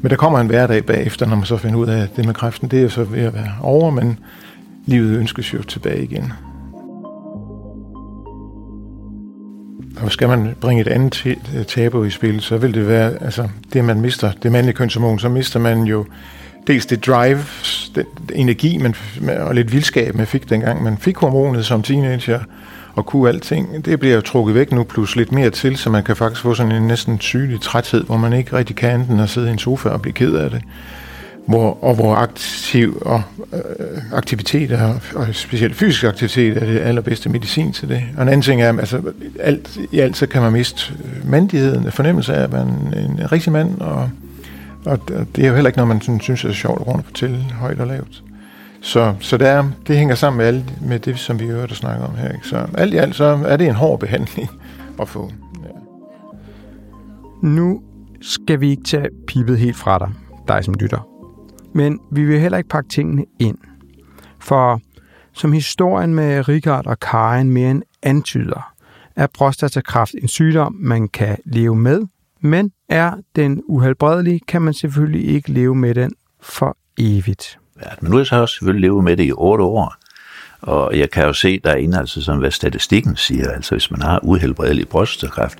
men 0.00 0.10
der 0.10 0.16
kommer 0.16 0.38
en 0.38 0.46
hverdag 0.46 0.86
bagefter, 0.86 1.26
når 1.26 1.36
man 1.36 1.44
så 1.44 1.56
finder 1.56 1.78
ud 1.78 1.86
af, 1.86 2.02
at 2.02 2.16
det 2.16 2.26
med 2.26 2.34
kræften, 2.34 2.68
det 2.68 2.82
er 2.82 2.88
så 2.88 3.04
ved 3.04 3.22
at 3.22 3.34
være 3.34 3.52
over, 3.62 3.90
men 3.90 4.18
livet 4.86 5.18
ønskes 5.18 5.54
jo 5.54 5.62
tilbage 5.62 6.02
igen. 6.02 6.32
Og 10.02 10.12
skal 10.12 10.28
man 10.28 10.54
bringe 10.60 10.80
et 10.80 10.88
andet 10.88 11.38
tabu 11.68 12.04
i 12.04 12.10
spil, 12.10 12.40
så 12.40 12.56
vil 12.56 12.74
det 12.74 12.88
være, 12.88 13.22
altså 13.22 13.48
det 13.72 13.84
man 13.84 14.00
mister, 14.00 14.32
det 14.42 14.52
mandlige 14.52 14.74
kønshormon, 14.74 15.18
så 15.18 15.28
mister 15.28 15.60
man 15.60 15.82
jo 15.82 16.06
dels 16.66 16.86
det 16.86 17.06
drive, 17.06 17.38
den 17.94 18.04
energi 18.34 18.78
man, 18.78 18.94
og 19.40 19.54
lidt 19.54 19.72
vildskab, 19.72 20.14
man 20.14 20.26
fik 20.26 20.50
dengang 20.50 20.82
man 20.82 20.98
fik 20.98 21.16
hormonet 21.16 21.66
som 21.66 21.82
teenager, 21.82 22.40
og 22.94 23.06
kunne 23.06 23.28
alting, 23.28 23.84
det 23.84 24.00
bliver 24.00 24.14
jo 24.14 24.20
trukket 24.20 24.54
væk 24.54 24.72
nu, 24.72 24.84
plus 24.84 25.16
lidt 25.16 25.32
mere 25.32 25.50
til, 25.50 25.76
så 25.76 25.90
man 25.90 26.04
kan 26.04 26.16
faktisk 26.16 26.42
få 26.42 26.54
sådan 26.54 26.72
en 26.72 26.86
næsten 26.86 27.20
sygelig 27.20 27.60
træthed, 27.60 28.04
hvor 28.04 28.16
man 28.16 28.32
ikke 28.32 28.56
rigtig 28.56 28.76
kan 28.76 29.00
enten 29.00 29.20
at 29.20 29.28
sidde 29.28 29.48
i 29.48 29.52
en 29.52 29.58
sofa 29.58 29.88
og 29.88 30.02
blive 30.02 30.12
ked 30.12 30.34
af 30.34 30.50
det 30.50 30.62
hvor, 31.48 31.84
og 31.84 31.94
hvor 31.94 32.14
aktiv 32.14 33.02
og 33.06 33.22
øh, 33.52 33.60
aktivitet 34.12 34.72
og, 35.14 35.26
specielt 35.32 35.76
fysisk 35.76 36.04
aktivitet 36.04 36.56
er 36.56 36.66
det 36.66 36.78
allerbedste 36.78 37.28
medicin 37.28 37.72
til 37.72 37.88
det. 37.88 38.02
Og 38.16 38.22
en 38.22 38.28
anden 38.28 38.42
ting 38.42 38.62
er, 38.62 38.78
altså 38.78 39.02
alt, 39.40 39.78
i 39.92 39.98
alt 39.98 40.16
så 40.16 40.26
kan 40.26 40.42
man 40.42 40.52
miste 40.52 40.94
øh, 41.04 41.30
mandigheden, 41.30 41.92
fornemmelse 41.92 42.34
af 42.34 42.42
at 42.42 42.52
man 42.52 42.66
en, 42.68 42.94
en 43.20 43.32
rigtig 43.32 43.52
mand, 43.52 43.80
og, 43.80 44.10
og 44.84 45.08
det 45.08 45.44
er 45.44 45.48
jo 45.48 45.54
heller 45.54 45.68
ikke 45.68 45.78
noget, 45.78 45.88
man 45.88 46.00
sådan, 46.00 46.20
synes 46.20 46.44
er 46.44 46.52
sjovt 46.52 46.86
rundt 46.86 46.98
at 46.98 47.04
fortælle 47.04 47.36
højt 47.36 47.80
og 47.80 47.86
lavt. 47.86 48.22
Så, 48.80 49.14
så 49.20 49.36
det, 49.36 49.48
er, 49.48 49.70
det 49.86 49.96
hænger 49.96 50.14
sammen 50.14 50.38
med, 50.38 50.46
alt, 50.46 50.86
med 50.86 50.98
det, 50.98 51.18
som 51.18 51.40
vi 51.40 51.44
øvrigt 51.44 51.76
snakker 51.76 52.06
om 52.06 52.14
her. 52.16 52.32
Ikke? 52.32 52.48
Så 52.48 52.66
alt 52.74 52.94
i 52.94 52.96
alt 52.96 53.14
så 53.14 53.38
er 53.46 53.56
det 53.56 53.66
en 53.66 53.74
hård 53.74 54.00
behandling 54.00 54.48
at 55.00 55.08
få. 55.08 55.32
Ja. 55.62 55.68
Nu 57.42 57.82
skal 58.20 58.60
vi 58.60 58.70
ikke 58.70 58.84
tage 58.84 59.08
pipet 59.26 59.58
helt 59.58 59.76
fra 59.76 59.98
dig, 59.98 60.08
dig 60.48 60.64
som 60.64 60.74
lytter. 60.74 61.17
Men 61.74 62.00
vi 62.12 62.24
vil 62.24 62.40
heller 62.40 62.58
ikke 62.58 62.70
pakke 62.70 62.88
tingene 62.88 63.24
ind. 63.38 63.58
For 64.40 64.80
som 65.32 65.52
historien 65.52 66.14
med 66.14 66.48
Richard 66.48 66.86
og 66.86 67.00
Karen 67.00 67.50
mere 67.50 67.70
end 67.70 67.82
antyder, 68.02 68.72
er 69.16 69.26
prostatakræft 69.26 70.14
en 70.22 70.28
sygdom, 70.28 70.76
man 70.78 71.08
kan 71.08 71.36
leve 71.44 71.76
med, 71.76 72.02
men 72.40 72.72
er 72.88 73.12
den 73.36 73.62
uhelbredelig, 73.66 74.40
kan 74.48 74.62
man 74.62 74.74
selvfølgelig 74.74 75.28
ikke 75.28 75.52
leve 75.52 75.74
med 75.74 75.94
den 75.94 76.12
for 76.40 76.76
evigt. 76.98 77.58
Ja, 77.82 77.90
men 78.00 78.10
nu 78.10 78.16
har 78.16 78.20
jeg 78.20 78.26
så 78.26 78.36
også 78.36 78.54
selvfølgelig 78.54 78.80
levet 78.80 79.04
med 79.04 79.16
det 79.16 79.24
i 79.24 79.32
otte 79.32 79.64
år, 79.64 79.94
og 80.60 80.98
jeg 80.98 81.10
kan 81.10 81.24
jo 81.24 81.32
se 81.32 81.60
derinde, 81.64 81.98
altså 81.98 82.22
som 82.22 82.38
hvad 82.38 82.50
statistikken 82.50 83.16
siger, 83.16 83.50
altså 83.50 83.74
hvis 83.74 83.90
man 83.90 84.02
har 84.02 84.20
uhelbredelig 84.22 84.88
prostatakræft, 84.88 85.58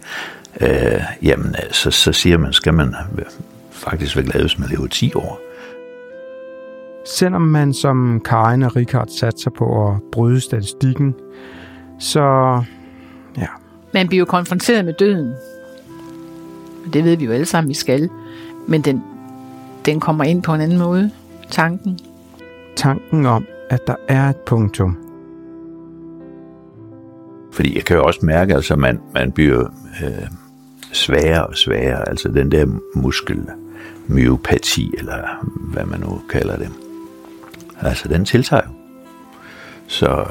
øh, 0.61 1.03
jamen 1.23 1.49
øh, 1.49 1.73
så, 1.73 1.91
så 1.91 2.13
siger 2.13 2.39
man, 2.39 2.53
skal 2.53 2.75
man 2.75 2.95
øh, 3.19 3.25
faktisk 3.73 4.17
være 4.17 4.25
glad, 4.25 4.41
hvis 4.41 4.59
man 4.59 4.69
lever 4.69 4.87
10 4.87 5.15
år. 5.15 5.48
Selvom 7.09 7.43
man 7.43 7.75
som 7.75 8.21
Karin 8.25 8.63
og 8.63 8.77
Richard 8.77 9.09
satser 9.09 9.51
på 9.51 9.89
at 9.89 10.03
bryde 10.13 10.41
statistikken, 10.41 11.15
så 11.99 12.23
ja. 13.37 13.47
Man 13.95 14.09
bliver 14.09 14.19
jo 14.19 14.25
konfronteret 14.25 14.85
med 14.85 14.93
døden. 14.93 15.35
Det 16.93 17.05
ved 17.05 17.17
vi 17.17 17.25
jo 17.25 17.33
alle 17.33 17.47
sammen, 17.47 17.69
vi 17.69 17.75
skal. 17.75 18.11
Men 18.67 18.83
den, 18.83 19.03
den 19.87 20.01
kommer 20.01 20.25
ind 20.25 20.43
på 20.43 20.55
en 20.55 20.61
anden 20.61 20.79
måde. 20.79 21.11
Tanken. 21.51 21.99
Tanken 22.77 23.27
om, 23.27 23.45
at 23.71 23.87
der 23.87 23.95
er 24.09 24.29
et 24.29 24.37
punktum. 24.37 24.99
Fordi 27.53 27.77
jeg 27.77 27.85
kan 27.85 27.97
jo 27.97 28.05
også 28.05 28.21
mærke, 28.23 28.53
at 28.53 28.57
altså, 28.57 28.77
man, 28.77 29.01
man 29.15 29.33
bliver 29.33 29.65
øh, 30.05 30.29
sværere 30.93 31.47
og 31.47 31.57
sværere. 31.57 32.09
Altså 32.09 32.29
den 32.29 32.53
der 32.53 32.67
muskelmyopati, 32.95 34.95
eller 34.99 35.47
hvad 35.73 35.85
man 35.85 36.01
nu 36.01 36.21
kalder 36.31 36.57
det. 36.57 36.88
Altså, 37.81 38.09
den 38.09 38.25
tiltager 38.25 38.63
jo. 38.67 38.71
Så 39.87 40.07
øh, 40.07 40.27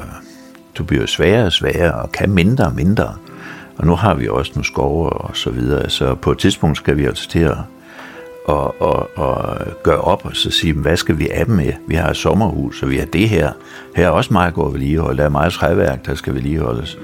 du 0.78 0.84
bliver 0.84 1.06
sværere 1.06 1.46
og 1.46 1.52
sværere, 1.52 1.92
og 1.92 2.12
kan 2.12 2.30
mindre 2.30 2.64
og 2.64 2.74
mindre. 2.74 3.14
Og 3.76 3.86
nu 3.86 3.94
har 3.94 4.14
vi 4.14 4.28
også 4.28 4.52
nogle 4.54 4.64
skove 4.64 5.10
og 5.10 5.36
så 5.36 5.50
videre, 5.50 5.90
så 5.90 6.14
på 6.14 6.32
et 6.32 6.38
tidspunkt 6.38 6.76
skal 6.76 6.96
vi 6.96 7.04
altså 7.04 7.28
til 7.28 7.38
at 7.38 7.56
og, 8.48 8.82
og, 8.82 9.10
og 9.16 9.58
gøre 9.82 10.00
op 10.00 10.24
og 10.24 10.36
så 10.36 10.50
sige, 10.50 10.72
hvad 10.72 10.96
skal 10.96 11.18
vi 11.18 11.28
af 11.28 11.46
dem 11.46 11.54
med? 11.54 11.72
Vi 11.86 11.94
har 11.94 12.10
et 12.10 12.16
sommerhus, 12.16 12.82
og 12.82 12.90
vi 12.90 12.96
har 12.96 13.06
det 13.06 13.28
her. 13.28 13.52
Her 13.96 14.06
er 14.06 14.10
også 14.10 14.32
meget 14.32 14.54
godt 14.54 14.72
vedligehold. 14.72 15.16
Der 15.16 15.24
er 15.24 15.28
meget 15.28 15.52
træværk, 15.52 16.06
der 16.06 16.14
skal 16.14 16.34
vedligeholdes. 16.34 16.98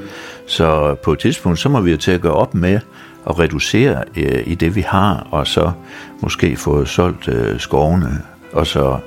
Så 0.46 0.94
på 0.94 1.12
et 1.12 1.18
tidspunkt, 1.18 1.58
så 1.58 1.68
må 1.68 1.80
vi 1.80 1.90
jo 1.90 1.96
til 1.96 2.10
at 2.10 2.20
gøre 2.20 2.32
op 2.32 2.54
med 2.54 2.80
at 3.28 3.38
reducere 3.38 4.04
øh, 4.16 4.42
i 4.46 4.54
det, 4.54 4.76
vi 4.76 4.80
har, 4.80 5.26
og 5.30 5.46
så 5.46 5.72
måske 6.20 6.56
få 6.56 6.84
solgt 6.84 7.28
øh, 7.28 7.60
skovene, 7.60 8.22
og 8.52 8.66
så 8.66 8.98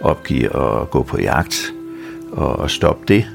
opgive 0.00 0.56
at 0.56 0.90
gå 0.90 1.02
på 1.02 1.20
jagt 1.20 1.72
og, 2.32 2.58
og 2.58 2.70
stoppe 2.70 3.04
det. 3.08 3.26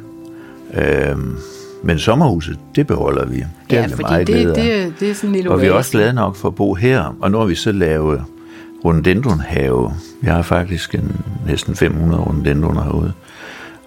Øhm, 0.73 1.37
men 1.83 1.99
sommerhuset, 1.99 2.59
det 2.75 2.87
beholder 2.87 3.25
vi. 3.25 3.35
Det 3.35 3.45
ja, 3.71 3.83
er 3.83 3.87
fordi 3.87 4.01
meget 4.01 4.27
det, 4.27 4.55
det, 4.55 4.93
det 4.99 5.09
er 5.09 5.13
sådan 5.13 5.35
en 5.35 5.47
Og 5.47 5.61
vi 5.61 5.67
er 5.67 5.71
også 5.71 5.91
glade 5.91 6.13
nok 6.13 6.35
for 6.35 6.47
at 6.47 6.55
bo 6.55 6.73
her, 6.73 7.15
og 7.21 7.31
nu 7.31 7.37
har 7.37 7.45
vi 7.45 7.55
så 7.55 7.71
lavet 7.71 8.23
rhododendronhave. 8.85 9.93
Vi 10.21 10.27
har 10.27 10.41
faktisk 10.41 10.95
en, 10.95 11.21
næsten 11.47 11.75
500 11.75 12.21
rhododendroner 12.21 12.83
herude. 12.83 13.13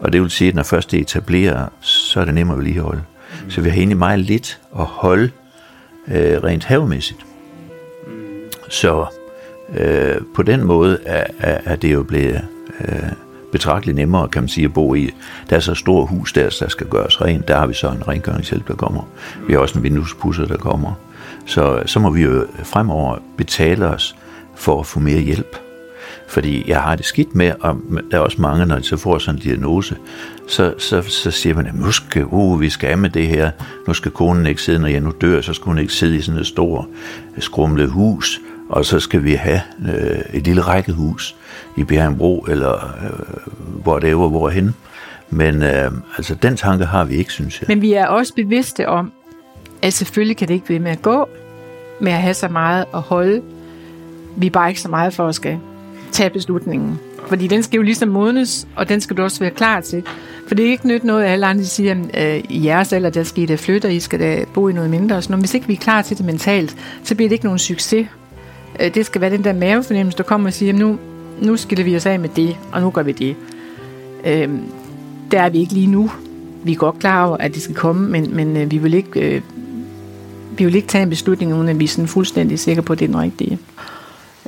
Og 0.01 0.13
det 0.13 0.23
vil 0.23 0.31
sige, 0.31 0.49
at 0.49 0.55
når 0.55 0.63
først 0.63 0.91
det 0.91 1.01
etablerer, 1.01 1.67
så 1.81 2.21
er 2.21 2.25
det 2.25 2.35
nemmere 2.35 2.55
at 2.55 2.59
vedligeholde. 2.59 3.03
Mm. 3.45 3.51
Så 3.51 3.61
vi 3.61 3.69
har 3.69 3.77
egentlig 3.77 3.99
meget 3.99 4.21
lidt 4.21 4.61
at 4.79 4.85
holde 4.85 5.31
øh, 6.09 6.45
rent 6.45 6.65
havemæssigt. 6.65 7.27
Mm. 8.07 8.13
Så 8.71 9.07
øh, 9.77 10.17
på 10.35 10.43
den 10.43 10.65
måde 10.65 10.99
er, 11.05 11.27
er, 11.39 11.59
er 11.65 11.77
det 11.77 11.93
jo 11.93 12.03
blevet 12.03 12.41
øh, 12.85 13.13
betragteligt 13.53 13.97
nemmere, 13.97 14.29
kan 14.29 14.43
man 14.43 14.49
sige, 14.49 14.65
at 14.65 14.73
bo 14.73 14.95
i. 14.95 15.11
Der 15.51 15.57
er 15.57 15.61
så 15.61 15.75
stort 15.75 16.09
hus 16.09 16.33
der, 16.33 16.57
der 16.61 16.69
skal 16.69 16.87
gøres 16.87 17.21
rent. 17.21 17.49
Der 17.49 17.57
har 17.57 17.67
vi 17.67 17.75
så 17.75 17.89
en 17.89 18.09
rengøringshjælp, 18.09 18.69
der 18.69 18.75
kommer. 18.75 19.03
Vi 19.47 19.53
har 19.53 19.61
også 19.61 19.79
en 19.79 19.83
vinduespusser, 19.83 20.47
der 20.47 20.57
kommer. 20.57 20.93
Så, 21.47 21.83
så 21.87 22.01
må 22.01 22.11
vi 22.11 22.23
jo 22.23 22.47
fremover 22.63 23.19
betale 23.37 23.87
os 23.89 24.17
for 24.57 24.81
at 24.81 24.87
få 24.87 25.01
mere 25.01 25.21
hjælp. 25.21 25.57
Fordi 26.29 26.65
jeg 26.69 26.81
har 26.81 26.97
det 26.97 27.05
skidt 27.05 27.35
med, 27.35 27.53
og 27.61 27.77
der 28.11 28.17
er 28.17 28.21
også 28.21 28.41
mange, 28.41 28.67
når 28.67 28.77
de 28.77 28.83
så 28.83 28.97
får 28.97 29.19
sådan 29.19 29.39
en 29.39 29.43
diagnose, 29.43 29.97
så, 30.49 30.75
så, 30.79 31.03
så 31.03 31.31
siger 31.31 31.55
man, 31.55 31.67
at 31.67 31.75
nu 31.75 31.91
skal 31.91 32.25
uh, 32.27 32.61
vi 32.61 32.71
skal 32.71 32.99
med 32.99 33.11
det 33.11 33.29
her. 33.29 33.51
Nu 33.87 33.95
skal 33.95 34.11
konen 34.11 34.47
ikke 34.47 34.63
sidde, 34.63 34.79
når 34.79 34.89
jeg 34.89 35.01
nu 35.01 35.13
dør, 35.21 35.41
så 35.41 35.53
skal 35.53 35.65
hun 35.65 35.79
ikke 35.79 35.93
sidde 35.93 36.17
i 36.17 36.21
sådan 36.21 36.41
et 36.41 36.47
stort 36.47 36.85
skrumlet 37.39 37.91
hus, 37.91 38.41
og 38.69 38.85
så 38.85 39.01
skal 39.01 39.25
vi 39.25 39.33
have 39.33 39.61
øh, 39.89 40.21
et 40.33 40.45
lille 40.45 40.63
rækkehus 40.63 41.37
i 41.77 41.85
Bjergenbro, 41.85 42.47
eller 42.49 42.75
øh, 42.75 43.53
hvor 43.83 43.99
det 43.99 44.11
er, 44.11 44.15
hvor 44.15 44.49
hen. 44.49 44.75
Men 45.31 45.63
øh, 45.63 45.93
altså, 46.17 46.35
den 46.35 46.57
tanke 46.57 46.85
har 46.85 47.05
vi 47.05 47.15
ikke, 47.15 47.33
synes 47.33 47.61
jeg. 47.61 47.69
Men 47.69 47.83
vi 47.83 47.93
er 47.93 48.07
også 48.07 48.35
bevidste 48.35 48.89
om, 48.89 49.13
at 49.83 49.93
selvfølgelig 49.93 50.37
kan 50.37 50.49
det 50.49 50.55
ikke 50.55 50.67
blive 50.67 50.81
med 50.81 50.91
at 50.91 51.03
gå, 51.03 51.29
med 52.01 52.13
at 52.13 52.19
have 52.19 52.35
så 52.35 52.49
meget 52.49 52.85
at 52.95 53.01
holde. 53.01 53.43
Vi 54.37 54.47
er 54.47 54.51
bare 54.51 54.69
ikke 54.69 54.81
så 54.81 54.89
meget 54.89 55.15
for 55.15 55.29
at 55.29 55.35
skal 55.35 55.59
tage 56.13 56.31
beslutningen. 56.31 56.99
Fordi 57.29 57.47
den 57.47 57.63
skal 57.63 57.77
jo 57.77 57.83
ligesom 57.83 58.09
modnes, 58.09 58.69
og 58.77 58.89
den 58.89 59.01
skal 59.01 59.17
du 59.17 59.23
også 59.23 59.41
være 59.41 59.51
klar 59.51 59.81
til. 59.81 60.03
For 60.49 60.55
det 60.55 60.67
er 60.67 60.71
ikke 60.71 60.89
nyt 60.89 61.05
noget, 61.05 61.25
at 61.25 61.31
alle 61.31 61.47
andre 61.47 61.65
siger, 61.65 61.97
at 62.13 62.37
øh, 62.37 62.45
i 62.49 62.67
jeres 62.67 62.93
alder, 62.93 63.11
der 63.11 63.23
skal 63.23 63.43
I 63.43 63.47
da 63.47 63.55
flytte, 63.55 63.87
og 63.87 63.95
I 63.95 64.01
skal 64.01 64.21
da 64.21 64.45
bo 64.55 64.69
i 64.69 64.73
noget 64.73 64.91
mindre. 64.91 65.23
Så 65.23 65.37
hvis 65.37 65.55
ikke 65.55 65.67
vi 65.67 65.73
er 65.73 65.79
klar 65.79 66.03
til 66.03 66.19
det 66.19 66.27
mentalt, 66.27 66.77
så 67.05 67.15
bliver 67.15 67.29
det 67.29 67.35
ikke 67.35 67.45
nogen 67.45 67.59
succes. 67.59 68.07
Øh, 68.81 68.95
det 68.95 69.07
skal 69.07 69.21
være 69.21 69.31
den 69.31 69.45
der 69.45 69.53
mavefornemmelse, 69.53 70.19
der 70.19 70.25
kommer 70.25 70.49
og 70.49 70.53
siger, 70.53 70.73
nu, 70.73 70.99
nu 71.43 71.57
skiller 71.57 71.85
vi 71.85 71.97
os 71.97 72.07
af 72.07 72.21
med 72.21 72.29
det, 72.29 72.57
og 72.73 72.81
nu 72.81 72.91
gør 72.91 73.03
vi 73.03 73.13
det. 73.13 73.37
Øh, 74.25 74.49
der 75.31 75.43
er 75.43 75.49
vi 75.49 75.59
ikke 75.59 75.73
lige 75.73 75.87
nu. 75.87 76.11
Vi 76.65 76.73
er 76.73 76.77
godt 76.77 76.99
klar 76.99 77.27
over, 77.27 77.37
at 77.37 77.55
det 77.55 77.63
skal 77.63 77.75
komme, 77.75 78.09
men, 78.09 78.37
men 78.37 78.57
øh, 78.57 78.71
vi 78.71 78.79
vil 78.79 78.95
ikke... 78.95 79.21
Øh, 79.21 79.43
vi 80.59 80.65
vil 80.65 80.75
ikke 80.75 80.89
tage 80.89 81.03
en 81.03 81.11
beslutning, 81.11 81.55
uden 81.55 81.69
at 81.69 81.79
vi 81.79 81.85
er 81.85 81.89
sådan 81.89 82.09
fuldstændig 82.09 82.59
sikre 82.59 82.83
på, 82.83 82.93
at 82.93 82.99
det 82.99 83.05
er 83.05 83.09
den 83.09 83.21
rigtige. 83.21 83.59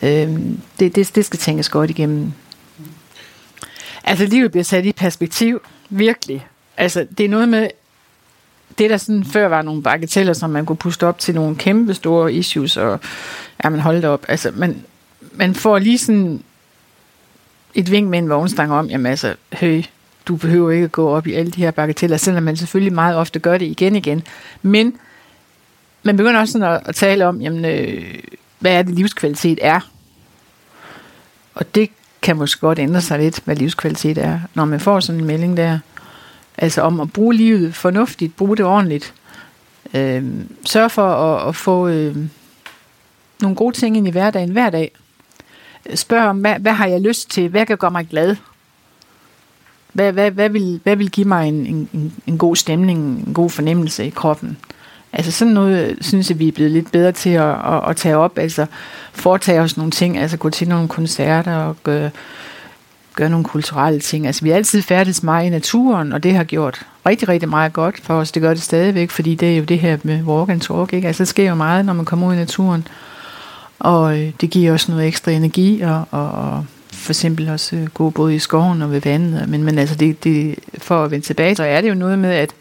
Øh, 0.03 0.39
det, 0.81 0.97
det, 0.97 1.11
det 1.15 1.25
skal 1.25 1.39
tænkes 1.39 1.69
godt 1.69 1.91
igennem. 1.91 2.33
Altså, 4.05 4.27
livet 4.27 4.51
bliver 4.51 4.65
sat 4.65 4.87
i 4.87 4.93
perspektiv. 4.93 5.61
Virkelig. 5.91 6.47
Altså, 6.77 7.07
det 7.19 7.25
er 7.25 7.29
noget 7.29 7.49
med, 7.49 7.69
det 8.79 8.91
der 8.91 8.97
sådan 8.97 9.25
før 9.25 9.49
var 9.49 9.63
nogle 9.63 9.83
bagateller, 9.83 10.33
som 10.33 10.51
man 10.51 10.67
kunne 10.67 10.77
puste 10.77 11.07
op 11.07 11.19
til 11.19 11.35
nogle 11.35 11.57
kæmpe 11.57 11.95
store 11.95 12.33
issues, 12.33 12.77
og 12.77 13.01
ja, 13.65 13.69
man 13.69 13.81
holdt 13.81 14.05
op. 14.05 14.25
Altså, 14.29 14.51
man, 14.55 14.83
man 15.33 15.55
får 15.55 15.79
lige 15.79 15.99
sådan 15.99 16.43
et 17.75 17.91
vink 17.91 18.09
med 18.09 18.19
en 18.19 18.29
vognstang 18.29 18.73
om, 18.73 18.87
jamen 18.87 19.07
altså, 19.07 19.35
høj, 19.53 19.83
du 20.27 20.37
behøver 20.37 20.71
ikke 20.71 20.85
at 20.85 20.93
gå 20.93 21.09
op 21.09 21.27
i 21.27 21.33
alle 21.33 21.53
de 21.53 21.61
her 21.61 21.71
bagateller, 21.71 22.17
selvom 22.17 22.43
man 22.43 22.57
selvfølgelig 22.57 22.93
meget 22.93 23.17
ofte 23.17 23.39
gør 23.39 23.59
det 23.59 23.67
igen 23.67 23.97
igen. 23.97 24.23
Men 24.63 24.95
man 26.03 26.17
begynder 26.17 26.41
også 26.41 26.53
sådan 26.53 26.73
at, 26.73 26.83
at 26.87 26.95
tale 26.95 27.27
om, 27.27 27.41
jamen, 27.41 27.65
øh, 27.65 28.15
hvad 28.59 28.73
er 28.73 28.83
det 28.83 28.95
livskvalitet 28.95 29.59
er. 29.63 29.81
Og 31.55 31.75
det 31.75 31.91
kan 32.23 32.37
måske 32.37 32.61
godt 32.61 32.79
ændre 32.79 33.01
sig 33.01 33.19
lidt, 33.19 33.41
hvad 33.45 33.57
livskvalitet 33.57 34.19
er, 34.19 34.41
når 34.55 34.65
man 34.65 34.81
får 34.81 35.01
sådan 35.01 35.21
en 35.21 35.27
melding 35.27 35.57
der. 35.57 35.79
Altså 36.59 36.83
om 36.83 37.01
at 37.01 37.13
bruge 37.13 37.35
livet 37.35 37.75
fornuftigt, 37.75 38.37
bruge 38.37 38.57
det 38.57 38.65
ordentligt. 38.65 39.15
Øh, 39.95 40.25
sørge 40.65 40.91
for 40.91 41.09
at, 41.09 41.49
at 41.49 41.57
få 41.57 41.89
øh, 41.89 42.17
nogle 43.43 43.57
gode 43.57 43.77
ting 43.77 43.97
ind 43.97 44.09
i 44.09 44.11
hverdagen 44.11 44.51
hver 44.51 44.71
dag. 44.71 44.91
Spørg 45.95 46.29
om, 46.29 46.39
hvad, 46.39 46.55
hvad 46.59 46.73
har 46.73 46.87
jeg 46.87 47.01
lyst 47.01 47.31
til? 47.31 47.49
Hvad 47.49 47.67
kan 47.67 47.77
gøre 47.77 47.91
mig 47.91 48.07
glad? 48.11 48.37
Hvad, 49.93 50.13
hvad, 50.13 50.31
hvad, 50.31 50.49
vil, 50.49 50.81
hvad 50.83 50.97
vil 50.97 51.11
give 51.11 51.29
mig 51.29 51.49
en, 51.49 51.89
en, 51.93 52.13
en 52.27 52.39
god 52.39 52.57
stemning, 52.57 53.29
en 53.29 53.35
god 53.35 53.51
fornemmelse 53.51 54.07
i 54.07 54.11
kroppen? 54.11 54.59
Altså 55.13 55.33
sådan 55.33 55.55
noget, 55.55 55.91
øh, 55.91 55.97
synes 56.01 56.31
jeg, 56.31 56.39
vi 56.39 56.49
er 56.49 56.53
blevet 56.53 56.73
lidt 56.73 56.93
bedre 56.93 57.13
til 57.13 57.31
at, 57.31 57.49
at, 57.49 57.91
at 57.91 57.97
tage 57.97 58.17
op, 58.17 58.39
altså 58.39 58.67
foretage 59.13 59.61
os 59.61 59.77
nogle 59.77 59.91
ting, 59.91 60.19
altså 60.19 60.37
gå 60.37 60.51
til 60.51 60.69
nogle 60.69 60.89
koncerter 60.89 61.57
og 61.57 61.77
gøre, 61.85 62.11
gøre 63.19 63.31
nogle 63.31 63.45
kulturelle 63.45 64.01
ting. 64.01 64.27
Altså 64.27 64.43
vi 64.43 64.49
har 64.49 64.57
altid 64.57 64.83
færdes 64.83 65.23
meget 65.23 65.47
i 65.47 65.51
naturen, 65.51 66.13
og 66.13 66.23
det 66.23 66.35
har 66.35 66.45
gjort 66.45 66.87
rigtig, 67.07 67.29
rigtig 67.29 67.49
meget 67.49 67.73
godt 67.73 68.01
for 68.03 68.15
os. 68.15 68.33
Det 68.33 68.43
gør 68.43 68.55
det 68.55 68.63
stadigvæk, 68.63 69.11
fordi 69.11 69.35
det 69.35 69.53
er 69.53 69.57
jo 69.57 69.65
det 69.65 69.79
her 69.79 69.99
med 70.03 70.23
walk 70.23 70.51
and 70.51 70.61
talk, 70.61 70.93
ikke? 70.93 71.07
Altså 71.07 71.23
det 71.23 71.29
sker 71.29 71.49
jo 71.49 71.55
meget, 71.55 71.85
når 71.85 71.93
man 71.93 72.05
kommer 72.05 72.29
ud 72.29 72.35
i 72.35 72.37
naturen, 72.37 72.89
og 73.79 74.19
øh, 74.19 74.33
det 74.41 74.51
giver 74.51 74.73
også 74.73 74.93
noget 74.93 75.07
ekstra 75.07 75.31
energi 75.31 75.81
og, 75.81 76.05
og, 76.11 76.31
og 76.31 76.67
for 76.93 77.11
eksempel 77.11 77.49
også 77.49 77.77
øh, 77.77 77.87
gå 77.87 78.11
både 78.11 78.35
i 78.35 78.39
skoven 78.39 78.83
og 78.83 78.93
ved 78.93 79.01
vandet. 79.01 79.49
Men, 79.49 79.65
men 79.65 79.79
altså, 79.79 79.95
det, 79.95 80.25
det, 80.25 80.59
for 80.79 81.05
at 81.05 81.11
vende 81.11 81.27
tilbage, 81.27 81.57
så 81.57 81.65
er 81.65 81.81
det 81.81 81.89
jo 81.89 81.95
noget 81.95 82.19
med, 82.19 82.31
at 82.31 82.55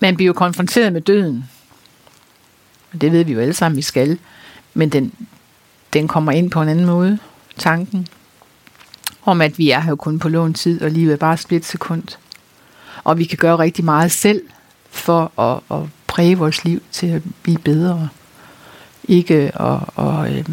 man 0.00 0.16
bliver 0.16 0.26
jo 0.26 0.32
konfronteret 0.32 0.92
med 0.92 1.00
døden. 1.00 1.44
Og 2.92 3.00
det 3.00 3.12
ved 3.12 3.24
vi 3.24 3.32
jo 3.32 3.40
alle 3.40 3.54
sammen, 3.54 3.76
vi 3.76 3.82
skal. 3.82 4.18
Men 4.74 4.88
den, 4.88 5.12
den 5.92 6.08
kommer 6.08 6.32
ind 6.32 6.50
på 6.50 6.62
en 6.62 6.68
anden 6.68 6.86
måde, 6.86 7.18
tanken. 7.58 8.08
Om 9.24 9.40
at 9.40 9.58
vi 9.58 9.70
er 9.70 9.80
her 9.80 9.94
kun 9.94 10.18
på 10.18 10.28
lån 10.28 10.54
tid, 10.54 10.82
og 10.82 10.90
livet 10.90 11.12
er 11.12 11.16
bare 11.16 11.34
et 11.34 11.40
splitsekund. 11.40 12.02
Og 13.04 13.18
vi 13.18 13.24
kan 13.24 13.38
gøre 13.38 13.58
rigtig 13.58 13.84
meget 13.84 14.12
selv 14.12 14.42
for 14.90 15.40
at, 15.40 15.78
at 15.78 15.88
præge 16.06 16.38
vores 16.38 16.64
liv 16.64 16.82
til 16.92 17.06
at 17.06 17.22
blive 17.42 17.58
bedre. 17.58 18.08
Ikke 19.04 19.34
at, 19.34 19.82
at, 19.98 20.36
at 20.36 20.46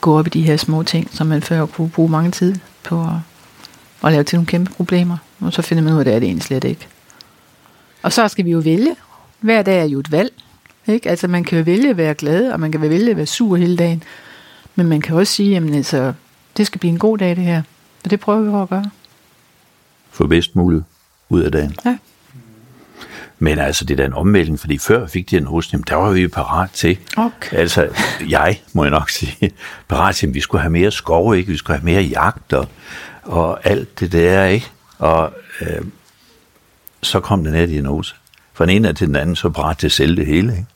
gå 0.00 0.18
op 0.18 0.26
i 0.26 0.30
de 0.30 0.42
her 0.42 0.56
små 0.56 0.82
ting, 0.82 1.08
som 1.12 1.26
man 1.26 1.42
før 1.42 1.66
kunne 1.66 1.90
bruge 1.90 2.10
mange 2.10 2.30
tid 2.30 2.54
på 2.82 3.00
at, 3.00 3.08
at 4.04 4.12
lave 4.12 4.24
til 4.24 4.36
nogle 4.36 4.46
kæmpe 4.46 4.72
problemer. 4.72 5.16
Og 5.40 5.52
så 5.52 5.62
finder 5.62 5.84
man 5.84 5.92
ud 5.92 5.98
af, 5.98 6.00
at 6.00 6.06
det 6.06 6.14
er 6.14 6.18
det 6.18 6.26
egentlig 6.26 6.44
slet 6.44 6.64
ikke. 6.64 6.86
Og 8.02 8.12
så 8.12 8.28
skal 8.28 8.44
vi 8.44 8.50
jo 8.50 8.58
vælge. 8.58 8.96
Hver 9.40 9.62
dag 9.62 9.80
er 9.80 9.84
jo 9.84 9.98
et 10.00 10.12
valg. 10.12 10.32
Ikke? 10.86 11.10
Altså 11.10 11.28
man 11.28 11.44
kan 11.44 11.58
jo 11.58 11.64
vælge 11.64 11.90
at 11.90 11.96
være 11.96 12.14
glad, 12.14 12.52
og 12.52 12.60
man 12.60 12.72
kan 12.72 12.80
vælge 12.80 13.10
at 13.10 13.16
være 13.16 13.26
sur 13.26 13.56
hele 13.56 13.76
dagen. 13.76 14.02
Men 14.74 14.86
man 14.86 15.00
kan 15.00 15.16
også 15.16 15.32
sige, 15.32 15.56
at 15.56 15.74
altså, 15.74 16.12
det 16.56 16.66
skal 16.66 16.78
blive 16.78 16.92
en 16.92 16.98
god 16.98 17.18
dag 17.18 17.36
det 17.36 17.44
her. 17.44 17.62
Og 18.04 18.10
det 18.10 18.20
prøver 18.20 18.40
vi 18.40 18.62
at 18.62 18.68
gøre. 18.68 18.90
Få 20.10 20.26
bedst 20.26 20.56
muligt 20.56 20.84
ud 21.28 21.42
af 21.42 21.52
dagen. 21.52 21.76
Ja. 21.84 21.98
Men 23.38 23.58
altså, 23.58 23.84
det 23.84 23.94
er 23.94 23.96
da 23.96 24.04
en 24.04 24.14
ommelding, 24.14 24.60
fordi 24.60 24.78
før 24.78 25.00
jeg 25.00 25.10
fik 25.10 25.30
diagnosen, 25.30 25.84
der 25.88 25.94
var 25.94 26.10
vi 26.10 26.28
parat 26.28 26.70
til. 26.70 26.98
Okay. 27.16 27.56
Altså, 27.56 27.88
jeg 28.28 28.60
må 28.72 28.84
jeg 28.84 28.90
nok 28.90 29.10
sige, 29.10 29.50
parat 29.88 30.14
til, 30.14 30.26
at 30.26 30.34
vi 30.34 30.40
skulle 30.40 30.62
have 30.62 30.72
mere 30.72 30.90
skov, 30.90 31.34
ikke? 31.36 31.50
Vi 31.52 31.56
skulle 31.56 31.78
have 31.78 31.84
mere 31.84 32.02
jagt 32.02 32.52
og, 32.52 32.68
og 33.22 33.66
alt 33.66 34.00
det 34.00 34.12
der, 34.12 34.44
ikke? 34.44 34.70
Og 34.98 35.32
øh, 35.60 35.84
så 37.02 37.20
kom 37.20 37.44
den 37.44 37.54
her 37.54 37.66
diagnose. 37.66 38.14
Fra 38.52 38.66
den 38.66 38.76
ene 38.76 38.92
til 38.92 39.06
den 39.06 39.16
anden, 39.16 39.36
så 39.36 39.50
parat 39.50 39.78
til 39.78 39.86
at 39.86 39.92
sælge 39.92 40.16
det 40.16 40.26
hele, 40.26 40.52
ikke? 40.52 40.66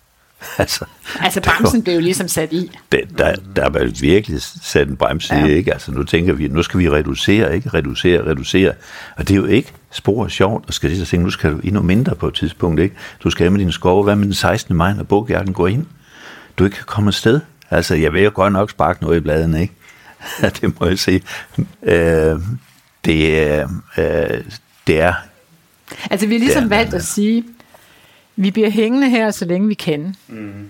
Altså, 0.59 0.85
altså 1.21 1.41
bremsen 1.41 1.83
blev 1.83 1.95
jo 1.95 2.01
ligesom 2.01 2.29
sat 2.29 2.53
i. 2.53 2.71
Det, 2.93 3.01
der, 3.19 3.35
der 3.57 3.65
er 3.65 4.01
virkelig 4.01 4.43
sat 4.43 4.89
en 4.89 4.97
bremse 4.97 5.35
ja. 5.35 5.47
i, 5.47 5.53
ikke? 5.53 5.73
Altså 5.73 5.93
nu 5.93 6.03
tænker 6.03 6.33
vi, 6.33 6.49
nu 6.49 6.63
skal 6.63 6.81
vi 6.81 6.91
reducere, 6.91 7.55
ikke? 7.55 7.69
Reducere, 7.69 8.27
reducere. 8.27 8.73
Og 9.17 9.29
det 9.29 9.35
er 9.35 9.39
jo 9.39 9.47
ikke 9.47 9.73
spor 9.91 10.29
sjovt, 10.29 10.65
og 10.67 10.75
skal 10.75 10.91
lige 10.91 11.05
så 11.05 11.11
tænke, 11.11 11.25
nu 11.25 11.31
skal 11.31 11.53
du 11.53 11.59
endnu 11.59 11.83
mindre 11.83 12.15
på 12.15 12.29
et 12.29 12.35
tidspunkt, 12.35 12.81
ikke? 12.81 12.97
Du 13.25 13.31
skal 13.31 13.53
med 13.53 13.61
din 13.61 13.73
skove, 13.73 14.05
hvad 14.05 14.17
med 14.17 14.25
den 14.25 14.35
16. 14.35 14.77
maj, 14.77 14.95
når 14.95 15.05
bogjakken 15.05 15.55
går 15.55 15.69
ind? 15.69 15.87
Du 16.59 16.65
ikke 16.65 16.77
kan 16.77 16.87
komme 16.87 17.09
afsted. 17.09 17.41
Altså, 17.71 17.95
jeg 17.95 18.13
vil 18.13 18.23
jo 18.23 18.31
godt 18.35 18.53
nok 18.53 18.71
sparke 18.71 19.03
noget 19.03 19.17
i 19.17 19.21
bladene, 19.21 19.61
ikke? 19.61 19.75
det 20.61 20.81
må 20.81 20.87
jeg 20.87 20.99
sige. 20.99 21.23
Øh, 21.83 22.39
det, 23.05 23.43
er, 23.43 23.69
øh, 23.99 24.45
det 24.87 25.01
er... 25.01 25.15
Altså, 26.11 26.27
vi 26.27 26.35
har 26.35 26.39
ligesom 26.39 26.71
valgt 26.71 26.95
at 26.95 27.05
sige, 27.05 27.45
vi 28.37 28.51
bliver 28.51 28.71
hængende 28.71 29.11
her, 29.11 29.31
så 29.31 29.45
længe 29.45 29.69
vi 29.69 29.75
kan. 29.75 30.15
Mm. 30.29 30.69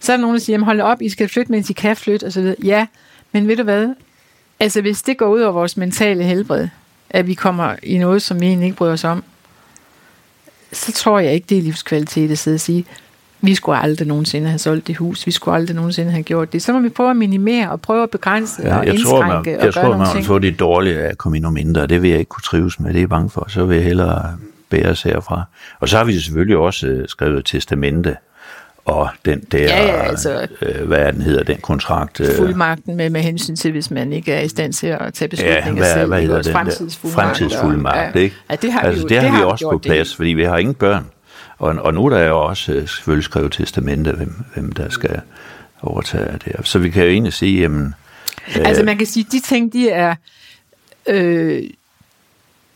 Så 0.00 0.12
er 0.12 0.16
der 0.16 0.20
nogen, 0.20 0.34
der 0.34 0.40
siger, 0.40 0.64
hold 0.64 0.80
op, 0.80 1.02
I 1.02 1.08
skal 1.08 1.28
flytte, 1.28 1.52
mens 1.52 1.70
I 1.70 1.72
kan 1.72 1.96
flytte, 1.96 2.24
og 2.24 2.32
så 2.32 2.40
videre. 2.40 2.56
Ja, 2.64 2.86
men 3.32 3.48
ved 3.48 3.56
du 3.56 3.62
hvad? 3.62 3.94
Altså, 4.60 4.80
hvis 4.80 5.02
det 5.02 5.18
går 5.18 5.26
ud 5.26 5.40
over 5.40 5.52
vores 5.52 5.76
mentale 5.76 6.24
helbred, 6.24 6.68
at 7.10 7.26
vi 7.26 7.34
kommer 7.34 7.76
i 7.82 7.98
noget, 7.98 8.22
som 8.22 8.40
vi 8.40 8.46
egentlig 8.46 8.66
ikke 8.66 8.76
bryder 8.76 8.92
os 8.92 9.04
om, 9.04 9.24
så 10.72 10.92
tror 10.92 11.18
jeg 11.18 11.32
ikke, 11.32 11.46
det 11.48 11.58
er 11.58 11.62
livskvalitet 11.62 12.30
at 12.30 12.38
sidde 12.38 12.54
og 12.54 12.60
sige, 12.60 12.84
vi 13.40 13.54
skulle 13.54 13.78
aldrig 13.78 14.08
nogensinde 14.08 14.48
have 14.48 14.58
solgt 14.58 14.86
det 14.86 14.96
hus, 14.96 15.26
vi 15.26 15.30
skulle 15.30 15.54
aldrig 15.54 15.76
nogensinde 15.76 16.10
have 16.10 16.22
gjort 16.22 16.52
det. 16.52 16.62
Så 16.62 16.72
må 16.72 16.80
vi 16.80 16.88
prøve 16.88 17.10
at 17.10 17.16
minimere 17.16 17.70
og 17.70 17.80
prøve 17.80 18.02
at 18.02 18.10
begrænse 18.10 18.62
ja, 18.62 18.78
og 18.78 18.86
jeg 18.86 18.94
indskrænke 18.94 19.20
tror, 19.20 19.26
man, 19.26 19.46
jeg 19.46 19.68
og 19.68 19.74
tror, 19.74 19.96
man 19.96 20.06
vil 20.14 20.24
få 20.24 20.38
det 20.38 20.58
dårligt 20.58 20.98
af 20.98 21.10
at 21.10 21.18
komme 21.18 21.36
endnu 21.36 21.50
mindre, 21.50 21.86
det 21.86 22.02
vil 22.02 22.10
jeg 22.10 22.18
ikke 22.18 22.28
kunne 22.28 22.42
trives 22.42 22.80
med, 22.80 22.88
det 22.88 22.96
er 22.96 23.00
jeg 23.00 23.08
bange 23.08 23.30
for. 23.30 23.46
Så 23.48 23.64
vil 23.64 23.74
jeg 23.74 23.84
hellere 23.84 24.38
bæres 24.74 25.02
herfra. 25.02 25.42
Og 25.80 25.88
så 25.88 25.96
har 25.96 26.04
vi 26.04 26.20
selvfølgelig 26.20 26.56
også 26.56 26.86
øh, 26.86 27.08
skrevet 27.08 27.44
testamente, 27.44 28.16
og 28.84 29.08
den 29.24 29.40
der, 29.52 29.58
ja, 29.58 29.86
ja, 29.86 30.02
altså, 30.02 30.46
øh, 30.62 30.86
hvad 30.86 31.12
den 31.12 31.22
hedder, 31.22 31.42
den 31.42 31.58
kontrakt. 31.60 32.20
Øh, 32.20 32.36
fuldmagten 32.36 32.96
med, 32.96 33.10
med 33.10 33.20
hensyn 33.20 33.56
til, 33.56 33.72
hvis 33.72 33.90
man 33.90 34.12
ikke 34.12 34.32
er 34.32 34.40
i 34.40 34.48
stand 34.48 34.72
til 34.72 34.86
at 34.86 35.14
tage 35.14 35.28
beslutninger 35.28 35.66
ja, 35.66 35.74
hvad, 35.74 35.92
selv. 35.92 36.08
Hvad 36.08 36.20
hedder 36.20 36.42
den 36.42 36.52
fremtidsfuldmagt. 36.52 37.26
Fremtidsfuldmagt, 37.26 38.16
ikke? 38.16 38.36
Ja, 38.50 38.56
det 38.56 38.72
har 38.72 38.80
altså, 38.80 39.06
vi, 39.06 39.14
jo, 39.14 39.20
det, 39.20 39.22
det 39.22 39.30
har 39.30 39.36
vi 39.36 39.42
har 39.42 39.44
også 39.44 39.70
på 39.70 39.78
plads, 39.78 40.08
det. 40.08 40.16
fordi 40.16 40.28
vi 40.28 40.44
har 40.44 40.58
ingen 40.58 40.74
børn. 40.74 41.06
Og, 41.58 41.74
og 41.74 41.94
nu 41.94 42.06
er 42.06 42.10
der 42.10 42.24
jo 42.26 42.40
også 42.40 42.72
øh, 42.72 42.88
selvfølgelig 42.88 43.24
skrevet 43.24 43.52
testamente, 43.52 44.12
hvem, 44.12 44.34
hvem 44.54 44.72
der 44.72 44.88
skal 44.88 45.20
overtage 45.82 46.38
det. 46.44 46.68
Så 46.68 46.78
vi 46.78 46.90
kan 46.90 47.02
jo 47.02 47.08
egentlig 47.08 47.32
sige, 47.32 47.60
jamen... 47.60 47.94
Øh, 48.56 48.68
altså 48.68 48.82
man 48.82 48.98
kan 48.98 49.06
sige, 49.06 49.26
de 49.32 49.40
ting, 49.40 49.72
de 49.72 49.90
er... 49.90 50.14
Øh, 51.08 51.62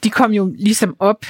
de 0.05 0.11
kom 0.11 0.33
jo 0.33 0.53
ligesom 0.59 0.97
op 0.99 1.25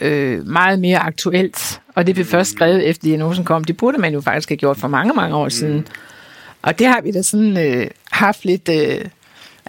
øh, 0.00 0.46
meget 0.46 0.78
mere 0.78 0.98
aktuelt, 0.98 1.80
og 1.94 2.06
det 2.06 2.14
blev 2.14 2.26
først 2.26 2.50
skrevet 2.50 2.88
efter 2.88 3.02
diagnosen 3.02 3.44
kom. 3.44 3.64
Det 3.64 3.76
burde 3.76 3.98
man 3.98 4.12
jo 4.12 4.20
faktisk 4.20 4.48
have 4.48 4.56
gjort 4.56 4.76
for 4.76 4.88
mange, 4.88 5.14
mange 5.14 5.36
år 5.36 5.48
siden. 5.48 5.76
Mm. 5.76 5.86
Og 6.62 6.78
det 6.78 6.86
har 6.86 7.00
vi 7.00 7.12
da 7.12 7.22
sådan 7.22 7.56
øh, 7.56 7.86
haft 8.10 8.44
lidt 8.44 8.68
øh, 8.68 9.04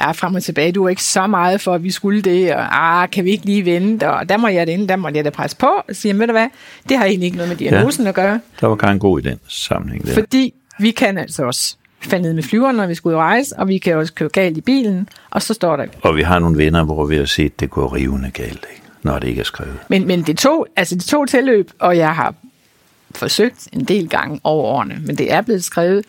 ja, 0.02 0.12
frem 0.12 0.36
og 0.36 0.44
tilbage. 0.44 0.72
Du 0.72 0.84
var 0.84 0.90
ikke 0.90 1.04
så 1.04 1.28
meget 1.28 1.62
for, 1.62 1.74
at 1.74 1.84
vi 1.84 1.92
skulle 1.92 2.22
det, 2.22 2.56
og 2.56 3.02
ah, 3.02 3.10
kan 3.10 3.26
vi 3.26 3.32
ikke 3.32 3.46
lige 3.46 3.66
vente, 3.66 4.10
og 4.10 4.30
der 4.30 4.38
må 4.38 4.48
jeg 4.48 4.68
det 4.68 4.90
der 4.90 4.96
må 4.96 5.10
jeg 5.14 5.26
da 5.26 5.30
presse 5.30 5.58
på, 5.58 5.68
og 5.90 5.96
sige, 5.96 6.20
ved 6.20 6.28
du 6.28 6.34
hvad, 6.34 6.48
det 6.90 6.98
har 6.98 7.06
egentlig 7.06 7.26
ikke 7.26 7.38
noget 7.38 7.50
med 7.50 7.58
diagnosen 7.58 8.04
ja, 8.04 8.10
at 8.10 8.16
gøre. 8.16 8.40
Der 8.62 8.68
var 8.68 8.76
gerne 8.76 9.00
god 9.00 9.20
i 9.20 9.22
den 9.22 9.40
sammenhæng 9.48 10.08
der. 10.08 10.14
Fordi 10.14 10.54
vi 10.80 10.92
kan 10.92 11.18
altså 11.18 11.44
også 11.44 11.76
falde 12.02 12.24
ned 12.24 12.34
med 12.34 12.44
flyveren, 12.44 12.76
når 12.76 12.88
vi 12.88 12.96
skulle 12.96 13.16
ud 13.16 13.20
og 13.20 13.26
rejse, 13.26 13.58
og 13.58 13.68
vi 13.68 13.78
kan 13.78 13.98
også 13.98 14.14
køre 14.14 14.30
galt 14.30 14.58
i 14.58 14.62
bilen, 14.62 15.10
og 15.30 15.42
så 15.42 15.54
står 15.54 15.76
der... 15.76 15.86
Og 16.02 16.16
vi 16.16 16.22
har 16.22 16.40
nogle 16.40 16.58
venner, 16.58 16.84
hvor 16.84 17.06
vi 17.06 17.18
har 17.18 17.26
set, 17.26 17.60
det 17.60 17.70
går 17.70 17.96
rivende 17.96 18.32
galt, 18.32 18.66
ikke? 18.72 18.81
Når 19.04 19.20
det 19.20 19.28
ikke 19.28 19.40
er 19.40 19.46
skrevet. 19.46 19.78
Men, 19.88 20.08
men 20.08 20.22
det, 20.22 20.38
tog, 20.38 20.68
altså 20.76 20.96
det 20.96 21.04
tog 21.04 21.28
tilløb, 21.30 21.72
og 21.80 21.98
jeg 21.98 22.16
har 22.16 22.34
forsøgt 23.16 23.68
en 23.74 23.84
del 23.84 24.10
gange 24.10 24.40
over 24.44 24.64
årene, 24.66 25.02
men 25.06 25.16
det 25.18 25.34
er 25.34 25.42
blevet 25.42 25.64
skrevet, 25.64 26.06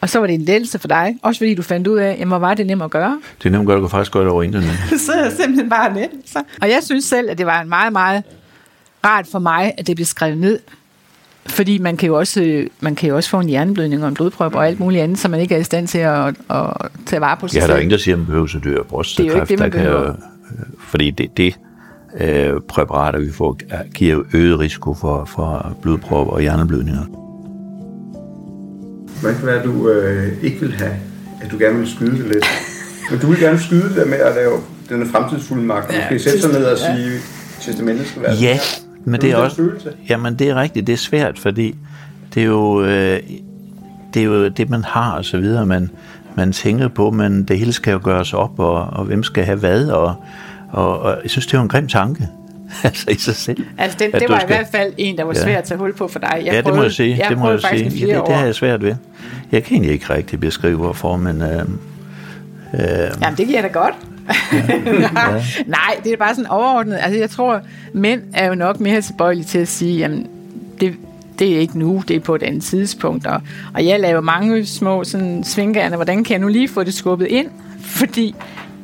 og 0.00 0.08
så 0.10 0.18
var 0.18 0.26
det 0.26 0.34
en 0.34 0.42
lettelse 0.42 0.78
for 0.78 0.88
dig, 0.88 1.16
også 1.22 1.38
fordi 1.38 1.54
du 1.54 1.62
fandt 1.62 1.86
ud 1.86 1.98
af, 1.98 2.12
jamen, 2.18 2.28
hvor 2.28 2.38
var 2.38 2.54
det 2.54 2.66
nemt 2.66 2.82
at 2.82 2.90
gøre. 2.90 3.20
Det 3.42 3.46
er 3.48 3.50
nemt 3.50 3.60
at 3.62 3.66
gøre, 3.66 3.76
du 3.76 3.82
kan 3.82 3.90
faktisk 3.90 4.12
gøre 4.12 4.24
det 4.24 4.32
over 4.32 4.42
internet. 4.42 4.70
så 5.06 5.12
er 5.12 5.24
det 5.24 5.32
simpelthen 5.32 5.70
bare 5.70 5.94
net. 5.94 6.10
Så. 6.26 6.42
Og 6.62 6.68
jeg 6.68 6.78
synes 6.82 7.04
selv, 7.04 7.30
at 7.30 7.38
det 7.38 7.46
var 7.46 7.60
en 7.62 7.68
meget, 7.68 7.92
meget 7.92 8.22
rart 9.04 9.26
for 9.32 9.38
mig, 9.38 9.74
at 9.78 9.86
det 9.86 9.96
blev 9.96 10.06
skrevet 10.06 10.38
ned. 10.38 10.58
Fordi 11.46 11.78
man 11.78 11.96
kan 11.96 12.06
jo 12.06 12.18
også, 12.18 12.66
man 12.80 12.94
kan 12.94 13.08
jo 13.08 13.16
også 13.16 13.30
få 13.30 13.40
en 13.40 13.48
hjerneblødning 13.48 14.02
og 14.02 14.08
en 14.08 14.14
blodprøve 14.14 14.54
og 14.54 14.66
alt 14.66 14.80
muligt 14.80 15.02
andet, 15.02 15.18
så 15.18 15.28
man 15.28 15.40
ikke 15.40 15.54
er 15.54 15.58
i 15.58 15.64
stand 15.64 15.88
til 15.88 15.98
at, 15.98 16.34
at 16.50 16.66
tage 17.06 17.20
vare 17.20 17.36
på 17.36 17.48
sig 17.48 17.54
Ja, 17.54 17.60
selv. 17.60 17.68
der 17.70 17.76
er 17.76 17.80
ingen, 17.80 17.90
der 17.90 17.96
siger, 17.98 18.14
at 18.14 18.18
man 18.18 18.26
behøver 18.26 18.56
at 18.56 18.64
dø 18.64 18.78
af 18.78 18.86
brystkræft. 18.86 19.18
Det 19.18 19.32
er 19.32 19.36
jo 19.36 19.42
ikke 19.42 19.50
det, 19.50 19.58
man 19.58 19.70
behøver. 19.70 20.04
Kan, 20.04 20.22
fordi 20.78 21.10
det, 21.10 21.36
det 21.36 21.54
øh, 22.20 22.60
præparater, 22.68 23.18
vi 23.18 23.32
får, 23.32 23.58
giver 23.94 24.22
øget 24.34 24.58
risiko 24.58 24.94
for, 24.94 25.24
for 25.24 25.76
blodprop 25.82 26.28
og 26.28 26.40
hjerneblødninger. 26.40 27.04
Hvad 29.22 29.34
kan 29.34 29.46
være, 29.46 29.64
du 29.64 29.88
øh, 29.88 30.32
ikke 30.42 30.60
vil 30.60 30.72
have, 30.72 30.96
at 31.42 31.50
du 31.50 31.58
gerne 31.58 31.78
vil 31.78 31.88
skyde 31.88 32.10
det 32.10 32.26
lidt? 32.26 32.44
Men 33.10 33.20
du 33.20 33.26
vil 33.26 33.40
gerne 33.40 33.58
skyde 33.58 34.00
det 34.00 34.08
med 34.08 34.18
at 34.18 34.34
lave 34.34 34.58
den 34.88 35.06
fremtidsfuldmagt. 35.06 35.92
Ja, 35.92 35.98
måske 35.98 36.18
sætte 36.18 36.40
sig 36.40 36.52
ned 36.52 36.64
og 36.64 36.78
sige, 36.78 37.12
ja. 37.12 37.18
testamentet 37.60 38.06
skal 38.06 38.22
være 38.22 38.34
Ja, 38.34 38.58
men 39.04 39.20
det 39.20 39.30
er 39.30 39.36
også... 39.36 39.70
Jamen, 40.08 40.34
det 40.34 40.48
er 40.48 40.54
rigtigt. 40.54 40.86
Det 40.86 40.92
er 40.92 40.96
svært, 40.96 41.38
fordi 41.38 41.74
det 42.34 42.42
er 42.42 42.46
jo, 42.46 42.82
øh, 42.84 43.20
det, 44.14 44.22
er 44.22 44.26
jo 44.26 44.48
det, 44.48 44.70
man 44.70 44.84
har 44.84 45.12
og 45.12 45.24
så 45.24 45.38
videre. 45.38 45.66
Man, 45.66 45.90
man 46.36 46.52
tænker 46.52 46.88
på, 46.88 47.10
men 47.10 47.44
det 47.44 47.58
hele 47.58 47.72
skal 47.72 47.92
jo 47.92 48.00
gøres 48.02 48.32
op, 48.32 48.58
og, 48.58 48.74
og 48.74 49.04
hvem 49.04 49.22
skal 49.22 49.44
have 49.44 49.58
hvad, 49.58 49.88
og, 49.88 50.14
og, 50.70 51.00
og 51.00 51.18
jeg 51.22 51.30
synes, 51.30 51.46
det 51.46 51.56
var 51.56 51.62
en 51.62 51.68
grim 51.68 51.88
tanke. 51.88 52.28
altså 52.84 53.10
i 53.10 53.14
sig 53.14 53.34
selv. 53.34 53.66
Altså 53.78 53.98
det, 53.98 54.12
det 54.12 54.28
var 54.28 54.38
skal... 54.38 54.50
i 54.50 54.54
hvert 54.54 54.66
fald 54.72 54.92
en, 54.96 55.18
der 55.18 55.24
var 55.24 55.34
svær 55.34 55.52
ja. 55.52 55.58
at 55.58 55.64
tage 55.64 55.78
hul 55.78 55.94
på 55.94 56.08
for 56.08 56.18
dig. 56.18 56.42
Jeg 56.44 56.52
ja, 56.52 56.60
det 56.60 56.74
må 56.74 56.82
jeg 56.82 56.92
sige. 56.92 57.16
Jeg 57.18 57.26
det 57.28 57.38
må 57.38 57.50
jeg 57.50 57.60
sige. 57.60 58.06
Ja, 58.06 58.16
det, 58.16 58.26
det 58.26 58.34
har 58.34 58.44
jeg 58.44 58.54
svært 58.54 58.82
ved. 58.82 58.94
Jeg 59.52 59.64
kan 59.64 59.74
egentlig 59.74 59.92
ikke 59.92 60.14
rigtig 60.14 60.40
beskrive, 60.40 60.76
hvorfor, 60.76 61.16
men... 61.16 61.42
Øh, 61.42 61.60
øh, 62.74 62.80
Jamen, 63.22 63.36
det 63.36 63.46
giver 63.46 63.62
da 63.62 63.68
godt. 63.68 63.94
nej, 65.12 65.42
nej, 65.66 65.96
det 66.04 66.12
er 66.12 66.16
bare 66.16 66.34
sådan 66.34 66.50
overordnet. 66.50 66.98
Altså, 67.02 67.20
jeg 67.20 67.30
tror, 67.30 67.60
mænd 67.92 68.22
er 68.34 68.46
jo 68.48 68.54
nok 68.54 68.80
mere 68.80 69.00
tilbøjelige 69.00 69.44
til 69.44 69.58
at 69.58 69.68
sige, 69.68 69.98
jamen, 69.98 70.26
det, 70.80 70.94
det 71.38 71.54
er 71.54 71.58
ikke 71.58 71.78
nu, 71.78 72.02
det 72.08 72.16
er 72.16 72.20
på 72.20 72.34
et 72.34 72.42
andet 72.42 72.62
tidspunkt. 72.62 73.26
Og, 73.26 73.40
og 73.74 73.86
jeg 73.86 74.00
laver 74.00 74.20
mange 74.20 74.66
små 74.66 75.04
sådan, 75.04 75.44
svingerne. 75.44 75.96
Hvordan 75.96 76.24
kan 76.24 76.32
jeg 76.32 76.40
nu 76.40 76.48
lige 76.48 76.68
få 76.68 76.84
det 76.84 76.94
skubbet 76.94 77.26
ind? 77.26 77.48
Fordi 77.80 78.34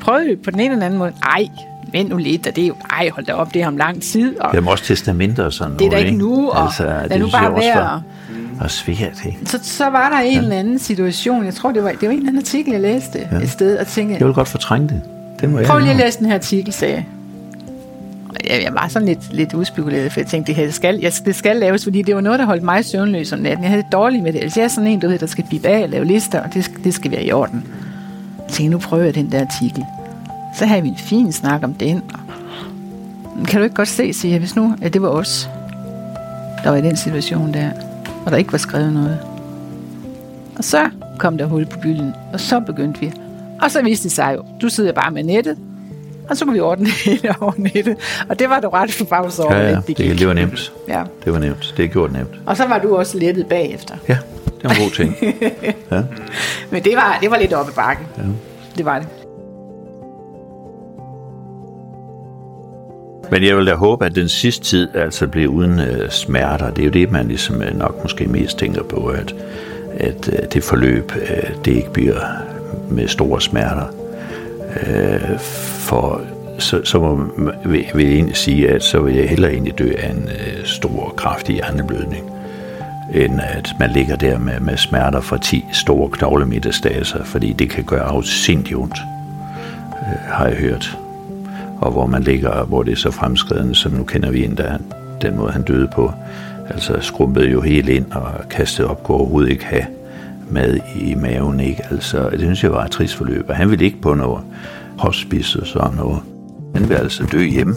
prøvede 0.01 0.37
på 0.37 0.51
den 0.51 0.61
ene 0.61 0.73
eller 0.73 0.87
anden 0.87 0.99
måde, 0.99 1.13
ej, 1.23 1.49
vent 1.93 2.09
nu 2.09 2.17
lidt, 2.17 2.47
og 2.47 2.57
det 2.57 2.65
er 2.65 2.69
jo, 2.69 2.75
ej, 2.91 3.11
hold 3.15 3.27
da 3.27 3.33
op, 3.33 3.55
det 3.55 3.63
er 3.63 3.67
om 3.67 3.77
lang 3.77 4.03
tid. 4.03 4.41
Og 4.41 4.55
Jamen 4.55 4.69
også 4.69 4.85
testamenter 4.85 5.45
og 5.45 5.53
sådan 5.53 5.79
Det 5.79 5.87
er 5.87 5.91
da 5.91 5.97
ikke 5.97 6.19
nu, 6.19 6.51
og 6.51 6.65
altså, 6.65 6.85
det 6.85 7.13
er 7.13 7.19
nu 7.19 7.29
bare 7.31 7.55
værd. 7.55 8.03
Og 8.61 8.71
svært, 8.71 9.25
ikke? 9.27 9.39
Så, 9.45 9.59
så 9.63 9.85
var 9.85 10.09
der 10.09 10.19
en 10.19 10.33
ja. 10.33 10.39
eller 10.39 10.57
anden 10.57 10.79
situation, 10.79 11.45
jeg 11.45 11.55
tror, 11.55 11.73
det 11.73 11.85
var, 11.85 11.91
det 11.91 12.03
var 12.03 12.09
en 12.09 12.17
eller 12.17 12.29
anden 12.29 12.43
artikel, 12.43 12.73
jeg 12.73 12.81
læste 12.81 13.29
ja. 13.33 13.37
et 13.37 13.51
sted, 13.51 13.79
og 13.79 13.87
tænkte... 13.87 14.17
Jeg 14.19 14.27
vil 14.27 14.35
godt 14.35 14.49
fortrænge 14.49 14.89
det. 14.89 15.01
det 15.41 15.51
må 15.51 15.59
Prøv 15.67 15.79
lige 15.79 15.91
at 15.91 15.97
læse 15.97 16.19
den 16.19 16.27
her 16.27 16.35
artikel, 16.35 16.73
sagde 16.73 16.95
jeg. 16.95 17.05
Jeg, 18.51 18.63
jeg 18.63 18.75
var 18.75 18.89
sådan 18.89 19.09
lidt, 19.09 19.33
lidt 19.33 19.55
udspekuleret, 19.55 20.13
for 20.13 20.21
jeg 20.21 20.27
tænkte, 20.27 20.53
det 20.53 20.63
her 20.63 20.71
skal, 20.71 20.99
jeg, 21.03 21.13
det 21.25 21.35
skal 21.35 21.57
laves, 21.57 21.85
fordi 21.85 22.03
det 22.03 22.15
var 22.15 22.21
noget, 22.21 22.39
der 22.39 22.45
holdt 22.45 22.63
mig 22.63 22.85
søvnløs 22.85 23.33
om 23.33 23.39
natten. 23.39 23.65
Jeg 23.65 23.71
havde 23.71 23.83
det 23.83 23.93
dårligt 23.93 24.23
med 24.23 24.33
det. 24.33 24.43
Altså, 24.43 24.61
jeg 24.61 24.65
er 24.65 24.69
sådan 24.69 24.91
en, 24.91 25.01
du 25.01 25.09
ved, 25.09 25.19
der 25.19 25.27
skal 25.27 25.45
blive 25.49 25.67
af 25.67 25.83
og 25.83 25.89
lave 25.89 26.05
lister, 26.05 26.41
og 26.41 26.55
det, 26.55 26.71
det 26.85 26.95
skal 26.95 27.11
være 27.11 27.25
i 27.25 27.33
orden. 27.33 27.65
Jeg 28.39 28.47
tænkte, 28.49 28.71
nu 28.71 28.79
prøver 28.79 29.05
jeg 29.05 29.15
den 29.15 29.33
der 29.33 29.41
artikel. 29.41 29.85
Så 30.59 30.67
havde 30.67 30.83
vi 30.83 30.89
en 30.89 30.97
fin 30.97 31.33
snak 31.33 31.65
om 31.65 31.75
den. 31.75 32.03
Kan 33.49 33.59
du 33.59 33.65
ikke 33.65 33.77
godt 33.77 33.89
se, 33.89 34.13
siger 34.13 34.33
jeg, 34.33 34.39
hvis 34.39 34.57
nu, 34.57 34.75
at 34.83 34.93
det 34.93 35.03
var 35.03 35.09
os, 35.09 35.49
der 36.65 36.71
var 36.71 36.77
i 36.77 36.83
den 36.83 36.97
situation 36.97 37.55
der, 37.55 37.71
og 38.25 38.31
der 38.33 38.37
ikke 38.39 38.53
var 38.53 38.59
skrevet 38.59 38.93
noget. 38.93 39.19
Og 40.59 40.65
så 40.65 40.91
kom 41.19 41.39
der 41.39 41.47
hul 41.47 41.67
på 41.67 41.79
bylden, 41.79 42.13
og 42.33 42.41
så 42.41 42.61
begyndte 42.61 43.01
vi. 43.01 43.13
Og 43.63 43.71
så 43.71 43.83
viste 43.83 44.05
det 44.05 44.13
sig 44.13 44.35
jo, 44.37 44.45
du 44.63 44.69
sidder 44.69 44.93
bare 44.93 45.11
med 45.11 45.23
nettet, 45.23 45.59
og 46.31 46.37
så 46.37 46.45
kunne 46.45 46.55
vi 46.55 46.61
ordne 46.61 46.85
det 46.85 46.93
hele 47.05 47.35
over 47.41 47.53
nettet. 47.57 47.97
Og 48.29 48.39
det 48.39 48.49
var 48.49 48.61
du 48.61 48.69
ret 48.69 48.93
forbavset 48.93 49.45
over. 49.45 49.57
Ja, 49.57 49.71
ja, 49.71 49.77
det, 49.87 49.97
gik. 49.97 50.19
det 50.19 50.29
var 50.29 50.35
nemt. 50.35 50.73
Ja. 50.89 51.03
Det 51.25 51.33
var 51.33 51.39
nemt. 51.39 51.75
Det 51.77 51.85
er 51.85 51.89
gjort 51.89 52.13
nemt. 52.13 52.31
Og 52.47 52.57
så 52.57 52.67
var 52.67 52.79
du 52.79 52.97
også 52.97 53.19
lettet 53.19 53.47
bagefter. 53.47 53.95
Ja, 54.09 54.19
det 54.47 54.65
var 54.65 54.71
en 54.71 54.77
god 54.83 54.91
ting. 54.91 55.17
Ja. 55.93 56.03
Men 56.71 56.85
det 56.85 56.97
var, 56.97 57.19
det 57.21 57.31
var 57.31 57.39
lidt 57.39 57.53
oppe 57.53 57.73
i 57.73 57.75
bakken. 57.75 58.07
Ja. 58.19 58.23
Det 58.77 58.85
var 58.85 58.99
det. 58.99 59.09
Men 63.33 63.45
jeg 63.45 63.57
vil 63.57 63.67
da 63.67 63.75
håbe, 63.75 64.07
at 64.07 64.15
den 64.15 64.29
sidste 64.29 64.65
tid 64.65 64.97
altså 64.97 65.27
bliver 65.27 65.49
uden 65.49 65.81
øh, 65.81 66.11
smerter. 66.11 66.71
Det 66.71 66.83
er 66.83 66.87
jo 66.87 66.91
det, 66.91 67.11
man 67.11 67.29
ligesom 67.29 67.63
øh, 67.63 67.79
nok 67.79 68.03
måske 68.03 68.27
mest 68.27 68.59
tænker 68.59 68.83
på, 68.83 69.07
at, 69.07 69.35
at 69.97 70.29
øh, 70.33 70.49
det 70.53 70.65
forløb, 70.65 71.13
øh, 71.17 71.51
det 71.65 71.73
ikke 71.73 71.93
bliver 71.93 72.21
med 72.91 73.09
store 73.09 73.41
smerter. 73.41 73.87
Øh, 74.87 75.39
for 75.89 76.21
så, 76.59 76.85
så 76.85 76.99
må, 76.99 77.25
vil, 77.65 77.87
vil 77.95 78.07
jeg 78.07 78.15
egentlig 78.15 78.37
sige, 78.37 78.69
at 78.69 78.83
så 78.83 79.01
vil 79.01 79.15
jeg 79.15 79.29
hellere 79.29 79.53
egentlig 79.53 79.79
dø 79.79 79.93
af 79.99 80.11
en 80.11 80.29
øh, 80.29 80.65
stor, 80.65 81.15
kraftig 81.17 81.55
hjerneblødning, 81.55 82.31
end 83.15 83.41
at 83.43 83.69
man 83.81 83.91
ligger 83.91 84.17
der 84.17 84.39
med, 84.39 84.61
med 84.61 84.77
smerter 84.77 85.21
fra 85.21 85.39
10 85.39 85.65
store 85.73 86.11
knoglemetastaser, 86.11 87.25
fordi 87.25 87.53
det 87.53 87.71
kan 87.71 87.85
gøre 87.85 88.05
afsindigt 88.05 88.77
ondt, 88.77 88.97
øh, 90.03 90.33
har 90.33 90.47
jeg 90.47 90.57
hørt 90.57 90.99
og 91.83 91.93
hvor 91.93 92.07
man 92.07 92.23
ligger, 92.23 92.65
hvor 92.65 92.83
det 92.83 92.93
er 92.93 92.97
så 92.97 93.11
fremskridende, 93.11 93.75
som 93.75 93.93
nu 93.93 94.05
kender 94.05 94.31
vi 94.31 94.45
en, 94.45 94.57
der 94.57 94.79
den 95.23 95.37
måde, 95.37 95.53
han 95.53 95.63
døde 95.63 95.89
på. 95.95 96.13
Altså 96.71 96.97
skrumpede 97.01 97.51
jo 97.51 97.61
helt 97.61 97.89
ind 97.89 98.13
og 98.13 98.49
kastede 98.51 98.89
op, 98.89 99.03
kunne 99.03 99.17
overhovedet 99.17 99.51
ikke 99.51 99.65
have 99.65 99.87
mad 100.51 100.79
i 101.01 101.15
maven, 101.15 101.61
ikke? 101.61 101.83
Altså, 101.91 102.29
det 102.31 102.41
synes 102.41 102.63
jeg 102.63 102.73
var 102.73 102.85
et 102.85 102.91
trist 102.91 103.15
forløb, 103.15 103.45
og 103.49 103.57
han 103.57 103.71
ville 103.71 103.85
ikke 103.85 104.01
på 104.01 104.15
noget 104.15 104.41
hospice 104.99 105.61
og 105.61 105.67
sådan 105.67 105.97
noget. 105.97 106.19
Han 106.75 106.83
ville 106.83 106.99
altså 106.99 107.25
dø 107.33 107.45
hjemme, 107.45 107.75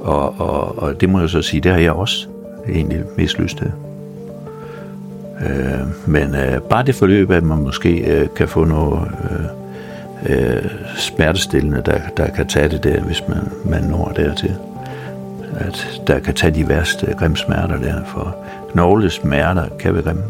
og, 0.00 0.40
og, 0.40 0.78
og 0.78 1.00
det 1.00 1.10
må 1.10 1.20
jeg 1.20 1.28
så 1.28 1.42
sige, 1.42 1.60
det 1.60 1.72
har 1.72 1.78
jeg 1.78 1.92
også 1.92 2.26
egentlig 2.68 3.02
mest 3.16 3.38
lyst 3.38 3.58
til. 3.58 3.72
Øh, 5.40 5.86
men 6.06 6.34
øh, 6.34 6.60
bare 6.60 6.84
det 6.84 6.94
forløb, 6.94 7.30
at 7.30 7.42
man 7.42 7.58
måske 7.58 7.98
øh, 7.98 8.28
kan 8.36 8.48
få 8.48 8.64
noget... 8.64 9.08
Øh, 9.30 9.63
øh, 10.28 10.70
smertestillende, 10.96 11.82
der, 11.86 11.98
der 12.16 12.28
kan 12.30 12.46
tage 12.46 12.68
det 12.68 12.84
der, 12.84 13.00
hvis 13.00 13.22
man, 13.28 13.52
man 13.64 13.82
når 13.82 14.12
dertil. 14.16 14.56
At 15.56 16.00
der 16.06 16.18
kan 16.18 16.34
tage 16.34 16.54
de 16.54 16.68
værste 16.68 17.14
grimme 17.18 17.36
smerter 17.36 17.76
der, 17.76 18.04
for 18.04 18.36
knogle 18.72 19.10
smerter 19.10 19.68
kan 19.78 19.94
være 19.94 20.02
grimme. 20.02 20.22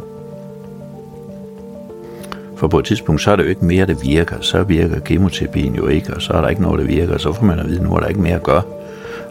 For 2.57 2.68
på 2.68 2.78
et 2.78 2.85
tidspunkt, 2.85 3.20
så 3.20 3.30
er 3.30 3.37
der 3.37 3.42
jo 3.42 3.48
ikke 3.48 3.64
mere, 3.64 3.87
der 3.87 3.94
virker. 4.02 4.37
Så 4.40 4.62
virker 4.62 5.00
kemoterapien 5.00 5.74
jo 5.74 5.87
ikke, 5.87 6.14
og 6.14 6.22
så 6.22 6.33
er 6.33 6.40
der 6.40 6.48
ikke 6.48 6.62
noget, 6.62 6.80
der 6.80 6.87
virker. 6.87 7.18
Så 7.18 7.33
får 7.33 7.44
man 7.44 7.59
at 7.59 7.68
vide, 7.68 7.83
nu 7.83 7.94
er 7.94 8.00
der 8.00 8.07
ikke 8.07 8.20
mere 8.20 8.35
at 8.35 8.42
gøre. 8.42 8.62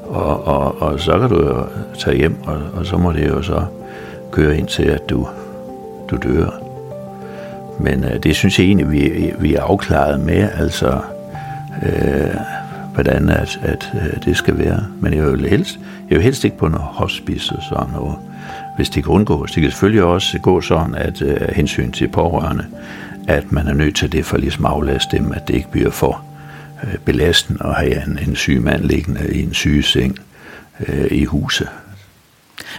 Og, 0.04 0.48
og, 0.48 0.82
og 0.82 1.00
så 1.00 1.20
kan 1.20 1.30
du 1.30 1.48
jo 1.48 1.66
tage 2.00 2.18
hjem, 2.18 2.36
og, 2.46 2.62
og 2.76 2.86
så 2.86 2.98
må 2.98 3.12
det 3.12 3.28
jo 3.28 3.42
så 3.42 3.66
køre 4.32 4.58
ind 4.58 4.68
til, 4.68 4.84
at 4.84 5.10
du, 5.10 5.28
du 6.10 6.18
dør. 6.18 6.63
Men 7.80 8.04
øh, 8.04 8.24
det 8.24 8.36
synes 8.36 8.60
jeg 8.60 8.66
egentlig, 8.66 8.92
vi, 8.92 9.32
vi 9.40 9.54
er 9.54 9.62
afklaret 9.62 10.20
med, 10.20 10.50
altså 10.58 11.02
øh, 11.84 12.36
hvordan 12.94 13.30
at, 13.30 13.60
at 13.64 13.92
øh, 13.94 14.26
det 14.26 14.38
skal 14.38 14.58
være. 14.58 14.86
Men 15.00 15.14
jeg 15.14 15.32
vil 15.32 15.50
helst, 15.50 15.80
jeg 16.10 16.18
vil 16.18 16.24
helst 16.24 16.44
ikke 16.44 16.58
på 16.58 16.68
noget 16.68 16.86
hospice 16.86 17.56
og 17.56 17.64
sådan 17.70 17.94
noget, 17.94 18.16
hvis 18.76 18.90
det 18.90 19.04
kan 19.04 19.12
undgås. 19.12 19.52
Det 19.52 19.62
kan 19.62 19.72
selvfølgelig 19.72 20.04
også 20.04 20.40
gå 20.40 20.62
sådan, 20.62 20.96
at 20.96 21.22
øh, 21.22 21.48
hensyn 21.56 21.92
til 21.92 22.08
pårørende, 22.08 22.66
at 23.28 23.52
man 23.52 23.68
er 23.68 23.74
nødt 23.74 23.96
til 23.96 24.12
det 24.12 24.26
for 24.26 24.38
ligesom 24.38 24.66
aflaste 24.66 25.18
dem, 25.18 25.32
at 25.32 25.48
det 25.48 25.56
ikke 25.56 25.72
bliver 25.72 25.92
for 25.92 26.26
øh, 26.84 26.98
belastende 27.06 27.66
at 27.66 27.76
have 27.76 28.06
en, 28.08 28.20
en 28.28 28.36
syg 28.36 28.62
mand 28.62 28.84
liggende 28.84 29.34
i 29.34 29.44
en 29.44 29.54
sygeseng 29.54 30.20
øh, 30.88 31.08
i 31.12 31.24
huset. 31.26 31.68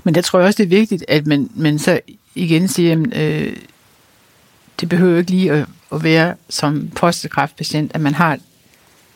Men 0.04 0.14
der 0.14 0.20
tror 0.20 0.38
jeg 0.38 0.46
også, 0.46 0.62
det 0.62 0.72
er 0.72 0.78
vigtigt, 0.78 1.04
at 1.08 1.26
man, 1.26 1.50
man 1.54 1.78
så 1.78 2.00
igen 2.34 2.68
siger, 2.68 3.04
øh, 3.14 3.52
det 4.80 4.88
behøver 4.88 5.18
ikke 5.18 5.30
lige 5.30 5.52
at, 5.52 5.66
at 5.92 6.04
være 6.04 6.34
som 6.48 6.88
postekræftpatient, 6.96 7.90
at 7.94 8.00
man 8.00 8.14
har 8.14 8.38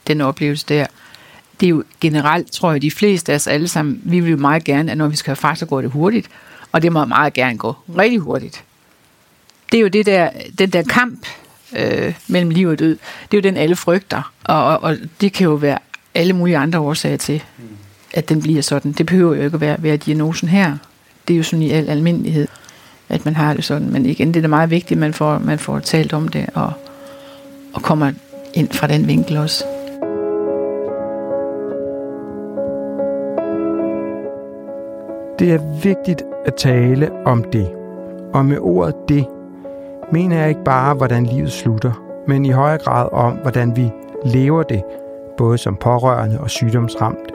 den 0.06 0.20
oplevelse 0.20 0.66
der. 0.68 0.86
Det 1.60 1.66
er 1.66 1.70
jo 1.70 1.84
generelt, 2.00 2.52
tror 2.52 2.72
jeg, 2.72 2.82
de 2.82 2.90
fleste 2.90 3.32
af 3.32 3.36
os 3.36 3.46
alle 3.46 3.68
sammen, 3.68 4.00
vi 4.04 4.20
vil 4.20 4.30
jo 4.30 4.36
meget 4.36 4.64
gerne, 4.64 4.92
at 4.92 4.98
når 4.98 5.08
vi 5.08 5.16
skal 5.16 5.30
herfra, 5.30 5.54
så 5.54 5.66
går 5.66 5.80
det 5.80 5.90
hurtigt. 5.90 6.28
Og 6.72 6.82
det 6.82 6.92
må 6.92 7.04
meget 7.04 7.32
gerne 7.32 7.58
gå 7.58 7.74
rigtig 7.98 8.18
hurtigt. 8.18 8.64
Det 9.72 9.78
er 9.78 9.82
jo 9.82 9.88
det 9.88 10.06
der, 10.06 10.30
den 10.58 10.70
der 10.70 10.82
kamp 10.82 11.26
øh, 11.76 12.14
mellem 12.28 12.50
liv 12.50 12.68
og 12.68 12.78
død. 12.78 12.98
Det 13.30 13.36
er 13.36 13.38
jo 13.38 13.42
den, 13.42 13.56
alle 13.56 13.76
frygter. 13.76 14.32
Og, 14.44 14.64
og, 14.64 14.82
og 14.82 14.96
det 15.20 15.32
kan 15.32 15.44
jo 15.44 15.54
være 15.54 15.78
alle 16.14 16.32
mulige 16.32 16.56
andre 16.56 16.78
årsager 16.78 17.16
til, 17.16 17.42
at 18.14 18.28
den 18.28 18.42
bliver 18.42 18.62
sådan. 18.62 18.92
Det 18.92 19.06
behøver 19.06 19.36
jo 19.36 19.42
ikke 19.42 19.54
at 19.54 19.60
være, 19.60 19.82
være 19.82 19.96
diagnosen 19.96 20.48
her. 20.48 20.76
Det 21.28 21.34
er 21.34 21.38
jo 21.38 21.42
sådan 21.42 21.62
i 21.62 21.70
al 21.70 21.88
almindelighed 21.88 22.48
at 23.08 23.24
man 23.24 23.36
har 23.36 23.54
det 23.54 23.64
sådan. 23.64 23.92
Men 23.92 24.06
igen, 24.06 24.34
det 24.34 24.44
er 24.44 24.48
meget 24.48 24.70
vigtigt, 24.70 24.92
at 24.92 24.98
man 24.98 25.12
får, 25.12 25.38
man 25.38 25.58
får 25.58 25.78
talt 25.78 26.12
om 26.12 26.28
det, 26.28 26.46
og, 26.54 26.72
og 27.74 27.82
kommer 27.82 28.12
ind 28.54 28.68
fra 28.68 28.86
den 28.86 29.06
vinkel 29.06 29.36
også. 29.36 29.64
Det 35.38 35.52
er 35.52 35.80
vigtigt 35.82 36.22
at 36.46 36.54
tale 36.54 37.10
om 37.26 37.44
det. 37.52 37.68
Og 38.34 38.44
med 38.44 38.58
ordet 38.60 38.94
det, 39.08 39.26
mener 40.12 40.38
jeg 40.38 40.48
ikke 40.48 40.64
bare, 40.64 40.94
hvordan 40.94 41.26
livet 41.26 41.52
slutter, 41.52 41.92
men 42.26 42.44
i 42.44 42.50
højere 42.50 42.78
grad 42.78 43.08
om, 43.12 43.32
hvordan 43.32 43.76
vi 43.76 43.90
lever 44.24 44.62
det, 44.62 44.82
både 45.36 45.58
som 45.58 45.76
pårørende 45.76 46.40
og 46.40 46.50
sygdomsramt, 46.50 47.32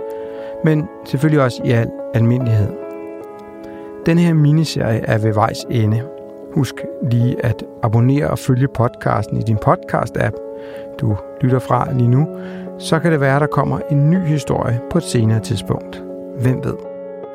men 0.64 0.88
selvfølgelig 1.06 1.42
også 1.42 1.62
i 1.66 1.72
al 1.72 1.90
almindelighed. 2.14 2.83
Den 4.06 4.18
her 4.18 4.34
miniserie 4.34 5.00
er 5.00 5.18
ved 5.18 5.34
vejs 5.34 5.66
ende. 5.70 6.02
Husk 6.54 6.76
lige 7.12 7.46
at 7.46 7.64
abonnere 7.84 8.28
og 8.28 8.40
følge 8.40 8.68
podcasten 8.68 9.38
i 9.38 9.42
din 9.42 9.58
podcast-app, 9.58 10.36
du 11.00 11.18
lytter 11.42 11.60
fra 11.60 11.94
lige 11.94 12.10
nu, 12.10 12.28
så 12.80 13.00
kan 13.00 13.12
det 13.12 13.20
være, 13.20 13.36
at 13.36 13.42
der 13.42 13.48
kommer 13.48 13.80
en 13.92 14.10
ny 14.10 14.20
historie 14.20 14.80
på 14.92 14.98
et 14.98 15.04
senere 15.04 15.40
tidspunkt. 15.40 16.04
Hvem 16.40 16.64
ved? 16.64 16.76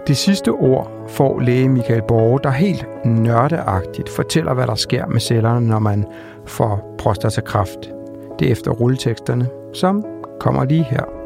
Det 0.07 0.17
sidste 0.17 0.49
ord 0.49 0.91
får 1.07 1.41
læge 1.41 1.69
Michael 1.69 2.03
Borge, 2.09 2.41
der 2.43 2.51
helt 2.51 2.87
nørdeagtigt 3.05 4.09
fortæller, 4.09 4.55
hvad 4.55 4.67
der 4.67 4.75
sker 4.75 5.07
med 5.07 5.21
cellerne, 5.21 5.67
når 5.67 5.79
man 5.79 6.07
får 6.47 6.95
prostatakræft. 6.99 7.93
Det 8.39 8.49
er 8.49 8.53
efter 8.53 8.71
rulleteksterne, 8.71 9.49
som 9.73 10.05
kommer 10.41 10.65
lige 10.65 10.85
her. 10.85 11.18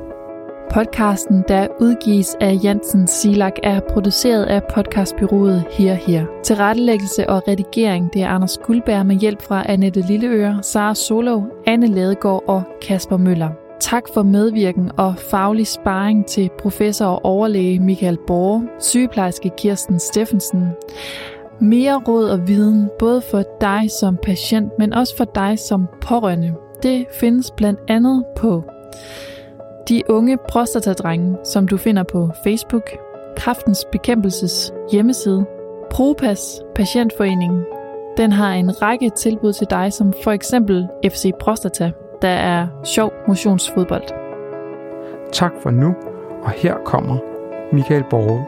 Podcasten, 0.72 1.44
der 1.48 1.66
udgives 1.80 2.36
af 2.40 2.58
Jansen 2.64 3.06
Silak, 3.06 3.52
er 3.62 3.80
produceret 3.80 4.44
af 4.44 4.62
podcastbyrået 4.74 5.64
Her 5.70 5.94
Her. 5.94 6.26
Til 6.44 6.56
rettelæggelse 6.56 7.30
og 7.30 7.42
redigering, 7.48 8.12
det 8.12 8.22
er 8.22 8.28
Anders 8.28 8.58
Guldberg 8.58 9.06
med 9.06 9.16
hjælp 9.16 9.42
fra 9.42 9.70
Annette 9.70 10.00
Lilleøre, 10.00 10.62
Sara 10.62 10.94
Solo, 10.94 11.42
Anne 11.66 11.86
Ladegaard 11.86 12.42
og 12.46 12.62
Kasper 12.82 13.16
Møller. 13.16 13.48
Tak 13.80 14.02
for 14.14 14.22
medvirken 14.22 14.90
og 14.96 15.14
faglig 15.18 15.66
sparring 15.66 16.26
til 16.26 16.50
professor 16.58 17.06
og 17.06 17.24
overlæge 17.24 17.80
Michael 17.80 18.18
Borge, 18.26 18.68
sygeplejerske 18.78 19.50
Kirsten 19.58 19.98
Steffensen. 19.98 20.68
Mere 21.60 22.02
råd 22.08 22.28
og 22.28 22.48
viden, 22.48 22.90
både 22.98 23.22
for 23.30 23.42
dig 23.60 23.90
som 24.00 24.18
patient, 24.22 24.72
men 24.78 24.92
også 24.92 25.16
for 25.16 25.24
dig 25.24 25.58
som 25.58 25.86
pårørende. 26.00 26.54
Det 26.82 27.06
findes 27.20 27.50
blandt 27.50 27.80
andet 27.88 28.24
på 28.36 28.64
de 29.88 30.02
unge 30.08 30.38
prostatadrenge, 30.48 31.36
som 31.44 31.68
du 31.68 31.76
finder 31.76 32.02
på 32.02 32.30
Facebook, 32.44 32.90
Kraftens 33.36 33.84
Bekæmpelses 33.92 34.72
hjemmeside, 34.92 35.46
Propas 35.90 36.60
Patientforeningen. 36.74 37.64
Den 38.16 38.32
har 38.32 38.52
en 38.52 38.82
række 38.82 39.10
tilbud 39.10 39.52
til 39.52 39.66
dig, 39.70 39.92
som 39.92 40.12
for 40.24 40.30
eksempel 40.30 40.88
FC 41.04 41.30
Prostata, 41.40 41.90
der 42.22 42.28
er 42.28 42.66
sjov 42.84 43.12
motionsfodbold. 43.28 44.02
Tak 45.32 45.52
for 45.62 45.70
nu, 45.70 45.94
og 46.42 46.50
her 46.50 46.74
kommer 46.84 47.16
Michael 47.72 48.04
Borge 48.10 48.46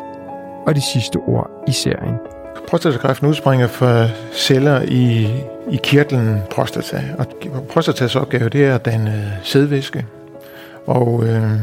og 0.66 0.74
de 0.74 0.80
sidste 0.80 1.16
ord 1.16 1.50
i 1.68 1.72
serien. 1.72 2.14
Prostatakræften 2.68 3.28
udspringer 3.28 3.66
fra 3.66 4.08
celler 4.32 4.82
i, 4.82 5.28
i 5.70 5.76
kirtlen 5.82 6.38
prostata, 6.50 7.02
og 7.18 7.26
prostatas 7.68 8.16
opgave 8.16 8.48
det 8.48 8.64
er 8.64 8.74
at 8.74 8.84
danne 8.84 9.32
sædvæske. 9.42 10.06
Og 10.86 11.24
øh, 11.26 11.60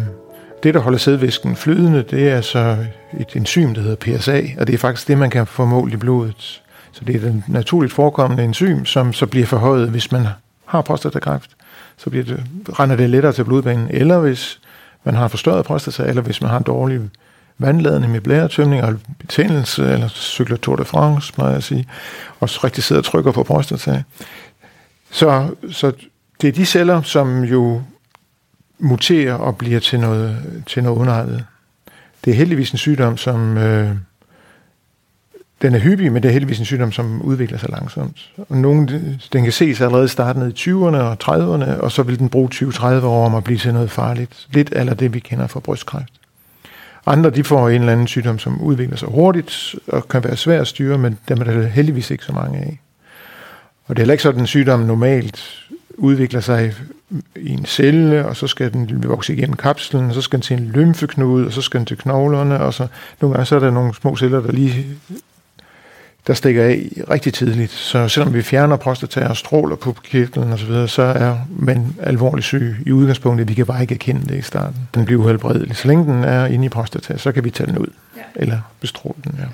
det, 0.63 0.73
der 0.73 0.79
holder 0.79 0.99
sædvæsken 0.99 1.55
flydende, 1.55 2.03
det 2.03 2.29
er 2.29 2.41
så 2.41 2.77
et 3.19 3.35
enzym, 3.35 3.73
der 3.73 3.81
hedder 3.81 4.17
PSA, 4.17 4.41
og 4.59 4.67
det 4.67 4.73
er 4.73 4.77
faktisk 4.77 5.07
det, 5.07 5.17
man 5.17 5.29
kan 5.29 5.47
få 5.47 5.65
målt 5.65 5.93
i 5.93 5.97
blodet. 5.97 6.61
Så 6.91 7.05
det 7.05 7.15
er 7.15 7.19
den 7.19 7.43
naturligt 7.47 7.93
forekommende 7.93 8.43
enzym, 8.43 8.85
som 8.85 9.13
så 9.13 9.25
bliver 9.25 9.45
forhøjet, 9.45 9.89
hvis 9.89 10.11
man 10.11 10.27
har 10.65 10.81
prostatakræft. 10.81 11.49
så 11.97 12.09
bliver 12.09 12.25
det, 12.25 12.43
render 12.79 12.95
det 12.95 13.09
lettere 13.09 13.33
til 13.33 13.43
blodbanen. 13.43 13.87
Eller 13.89 14.19
hvis 14.19 14.59
man 15.03 15.15
har 15.15 15.27
forstørret 15.27 15.65
prostata, 15.65 16.03
eller 16.03 16.21
hvis 16.21 16.41
man 16.41 16.49
har 16.49 16.57
en 16.57 16.63
dårlig 16.63 17.01
vandladning 17.57 18.11
med 18.11 18.21
blæretømning 18.21 18.83
og 18.83 18.95
betændelse, 19.19 19.83
eller 19.93 20.07
cykler 20.07 20.57
Tour 20.57 20.75
de 20.75 20.85
France, 20.85 21.33
plejer 21.33 21.49
jeg 21.49 21.57
at 21.57 21.63
sige, 21.63 21.87
og 22.39 22.49
så 22.49 22.59
rigtig 22.63 22.83
sidder 22.83 22.99
og 22.99 23.05
trykker 23.05 23.31
på 23.31 23.43
prostata. 23.43 24.03
Så, 25.11 25.47
så 25.71 25.91
det 26.41 26.47
er 26.47 26.51
de 26.51 26.65
celler, 26.65 27.01
som 27.01 27.43
jo 27.43 27.81
muterer 28.81 29.33
og 29.33 29.57
bliver 29.57 29.79
til 29.79 29.99
noget, 29.99 30.37
til 30.67 30.83
noget 30.83 30.97
underrettet. 30.97 31.45
Det 32.25 32.31
er 32.31 32.35
heldigvis 32.35 32.71
en 32.71 32.77
sygdom, 32.77 33.17
som 33.17 33.57
øh, 33.57 33.95
den 35.61 35.75
er 35.75 35.79
hyppig, 35.79 36.11
men 36.11 36.23
det 36.23 36.29
er 36.29 36.33
heldigvis 36.33 36.59
en 36.59 36.65
sygdom, 36.65 36.91
som 36.91 37.21
udvikler 37.21 37.57
sig 37.57 37.69
langsomt. 37.69 38.31
Og 38.49 38.57
nogen, 38.57 38.89
den 39.33 39.43
kan 39.43 39.51
ses 39.51 39.81
allerede 39.81 40.07
starten 40.07 40.49
i 40.49 40.53
20'erne 40.53 40.97
og 40.97 41.17
30'erne, 41.23 41.81
og 41.81 41.91
så 41.91 42.03
vil 42.03 42.19
den 42.19 42.29
bruge 42.29 42.49
20-30 42.53 42.85
år 42.85 43.25
om 43.25 43.35
at 43.35 43.43
blive 43.43 43.57
til 43.57 43.73
noget 43.73 43.91
farligt. 43.91 44.47
Lidt 44.53 44.69
eller 44.75 44.93
det, 44.93 45.13
vi 45.13 45.19
kender 45.19 45.47
fra 45.47 45.59
brystkræft. 45.59 46.13
Andre 47.05 47.29
de 47.29 47.43
får 47.43 47.69
en 47.69 47.81
eller 47.81 47.91
anden 47.93 48.07
sygdom, 48.07 48.39
som 48.39 48.61
udvikler 48.61 48.97
sig 48.97 49.07
hurtigt 49.07 49.75
og 49.87 50.07
kan 50.07 50.23
være 50.23 50.37
svær 50.37 50.61
at 50.61 50.67
styre, 50.67 50.97
men 50.97 51.17
dem 51.29 51.39
er 51.39 51.43
der 51.43 51.67
heldigvis 51.67 52.11
ikke 52.11 52.23
så 52.23 52.33
mange 52.33 52.59
af. 52.59 52.79
Og 53.87 53.95
det 53.95 54.01
er 54.01 54.03
heller 54.03 54.13
ikke 54.13 54.23
sådan, 54.23 54.37
at 54.37 54.41
en 54.41 54.47
sygdom 54.47 54.79
normalt 54.79 55.67
udvikler 55.97 56.39
sig 56.39 56.73
i 57.35 57.49
en 57.49 57.65
celle, 57.65 58.25
og 58.25 58.35
så 58.35 58.47
skal 58.47 58.73
den 58.73 59.03
vokse 59.03 59.33
igennem 59.33 59.55
kapslen, 59.55 60.05
og 60.05 60.13
så 60.13 60.21
skal 60.21 60.37
den 60.37 60.43
til 60.43 60.57
en 60.57 60.65
lymfeknude, 60.65 61.45
og 61.45 61.53
så 61.53 61.61
skal 61.61 61.77
den 61.77 61.85
til 61.85 61.97
knoglerne, 61.97 62.59
og 62.59 62.73
så 62.73 62.87
nogle 63.21 63.33
gange 63.33 63.45
så 63.45 63.55
er 63.55 63.59
der 63.59 63.71
nogle 63.71 63.95
små 63.95 64.15
celler, 64.15 64.41
der 64.41 64.51
lige 64.51 64.85
der 66.27 66.33
stikker 66.33 66.63
af 66.63 66.91
rigtig 67.09 67.33
tidligt. 67.33 67.71
Så 67.71 68.07
selvom 68.07 68.33
vi 68.33 68.41
fjerner 68.41 68.75
prostata 68.75 69.27
og 69.27 69.37
stråler 69.37 69.75
på 69.75 69.95
kirtlen 70.03 70.53
osv., 70.53 70.87
så 70.87 71.01
er 71.01 71.37
man 71.49 71.95
alvorligt 71.99 72.45
syg 72.45 72.75
i 72.85 72.91
udgangspunktet. 72.91 73.49
Vi 73.49 73.53
kan 73.53 73.65
bare 73.65 73.81
ikke 73.81 73.93
erkende 73.93 74.21
det 74.27 74.37
i 74.37 74.41
starten. 74.41 74.87
Den 74.95 75.05
bliver 75.05 75.21
uhelbredelig. 75.21 75.75
Så 75.75 75.87
længe 75.87 76.13
den 76.13 76.23
er 76.23 76.45
inde 76.45 76.65
i 76.65 76.69
prostata, 76.69 77.17
så 77.17 77.31
kan 77.31 77.43
vi 77.43 77.49
tage 77.49 77.67
den 77.67 77.77
ud. 77.77 77.87
Ja. 78.17 78.21
Eller 78.35 78.57
bestråle 78.81 79.15
den, 79.23 79.35
ja. 79.39 79.45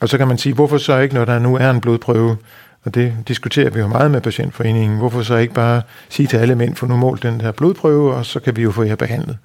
Og 0.00 0.08
så 0.08 0.18
kan 0.18 0.28
man 0.28 0.38
sige, 0.38 0.54
hvorfor 0.54 0.78
så 0.78 0.98
ikke, 0.98 1.14
når 1.14 1.24
der 1.24 1.38
nu 1.38 1.56
er 1.56 1.70
en 1.70 1.80
blodprøve, 1.80 2.36
og 2.84 2.94
det 2.94 3.14
diskuterer 3.28 3.70
vi 3.70 3.80
jo 3.80 3.86
meget 3.86 4.10
med 4.10 4.20
patientforeningen, 4.20 4.98
hvorfor 4.98 5.22
så 5.22 5.36
ikke 5.36 5.54
bare 5.54 5.82
sige 6.08 6.26
til 6.26 6.36
alle 6.36 6.54
mænd, 6.54 6.76
for 6.76 6.86
nu 6.86 6.96
målt 6.96 7.22
den 7.22 7.40
her 7.40 7.52
blodprøve, 7.52 8.14
og 8.14 8.26
så 8.26 8.40
kan 8.40 8.56
vi 8.56 8.62
jo 8.62 8.70
få 8.70 8.82
jer 8.82 8.96
behandlet. 8.96 9.38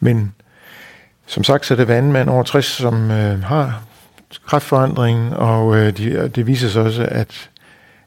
Men 0.00 0.34
som 1.26 1.44
sagt, 1.44 1.66
så 1.66 1.74
er 1.74 1.76
det 1.76 1.86
hver 1.86 1.96
anden 1.96 2.12
mand 2.12 2.28
over 2.28 2.42
60, 2.42 2.66
som 2.66 3.10
øh, 3.10 3.42
har 3.42 3.82
kræftforandring, 4.46 5.36
og 5.36 5.76
øh, 5.76 5.96
de, 5.98 6.28
det 6.28 6.46
viser 6.46 6.68
sig 6.68 6.82
også, 6.82 7.06
at, 7.10 7.50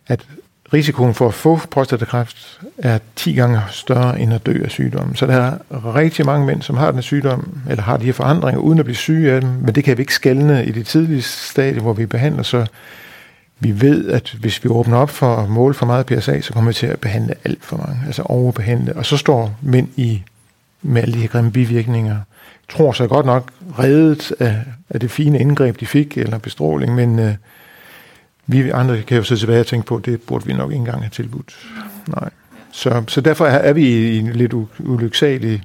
at 0.07 0.25
risikoen 0.73 1.13
for 1.13 1.27
at 1.27 1.33
få 1.33 1.59
prostatakræft 1.71 2.59
er 2.77 2.99
10 3.15 3.33
gange 3.33 3.61
større 3.71 4.19
end 4.19 4.33
at 4.33 4.45
dø 4.45 4.63
af 4.63 4.71
sygdommen. 4.71 5.15
Så 5.15 5.25
der 5.25 5.33
er 5.33 5.95
rigtig 5.95 6.25
mange 6.25 6.45
mænd, 6.45 6.61
som 6.61 6.77
har 6.77 6.91
den 6.91 7.01
sygdom, 7.01 7.57
eller 7.69 7.83
har 7.83 7.97
de 7.97 8.05
her 8.05 8.13
forandringer, 8.13 8.61
uden 8.61 8.79
at 8.79 8.85
blive 8.85 8.95
syge 8.95 9.31
af 9.31 9.41
dem, 9.41 9.49
men 9.49 9.75
det 9.75 9.83
kan 9.83 9.97
vi 9.97 10.01
ikke 10.01 10.13
skælne 10.13 10.65
i 10.65 10.71
det 10.71 10.87
tidlige 10.87 11.21
stadie, 11.21 11.81
hvor 11.81 11.93
vi 11.93 12.05
behandler, 12.05 12.43
så 12.43 12.65
vi 13.59 13.81
ved, 13.81 14.09
at 14.09 14.35
hvis 14.39 14.63
vi 14.63 14.69
åbner 14.69 14.97
op 14.97 15.09
for 15.09 15.35
at 15.35 15.49
måle 15.49 15.73
for 15.73 15.85
meget 15.85 16.05
PSA, 16.05 16.41
så 16.41 16.53
kommer 16.53 16.69
vi 16.69 16.73
til 16.73 16.87
at 16.87 16.99
behandle 16.99 17.33
alt 17.43 17.65
for 17.65 17.77
mange, 17.77 18.01
altså 18.05 18.21
overbehandle, 18.21 18.95
og 18.95 19.05
så 19.05 19.17
står 19.17 19.57
mænd 19.61 19.89
i 19.95 20.23
med 20.81 21.01
alle 21.01 21.13
de 21.13 21.19
her 21.19 21.27
grimme 21.27 21.51
bivirkninger, 21.51 22.17
tror 22.69 22.91
sig 22.91 23.09
godt 23.09 23.25
nok 23.25 23.51
reddet 23.79 24.31
af, 24.39 24.63
af 24.89 24.99
det 24.99 25.11
fine 25.11 25.39
indgreb, 25.39 25.79
de 25.79 25.85
fik, 25.85 26.17
eller 26.17 26.37
bestråling, 26.37 26.95
men 26.95 27.19
øh, 27.19 27.33
vi 28.47 28.69
andre 28.69 29.01
kan 29.01 29.17
jo 29.17 29.23
sidde 29.23 29.41
tilbage 29.41 29.59
og 29.59 29.67
tænke 29.67 29.87
på, 29.87 29.95
at 29.95 30.05
det 30.05 30.21
burde 30.21 30.45
vi 30.45 30.53
nok 30.53 30.71
ikke 30.71 30.79
engang 30.79 31.01
have 31.01 31.09
tilbudt. 31.09 31.67
Nej. 32.07 32.29
Så, 32.71 33.03
så 33.07 33.21
derfor 33.21 33.45
er 33.45 33.73
vi 33.73 33.87
i 33.87 34.19
en 34.19 34.33
lidt 34.33 34.53
ulyksalig 34.79 35.63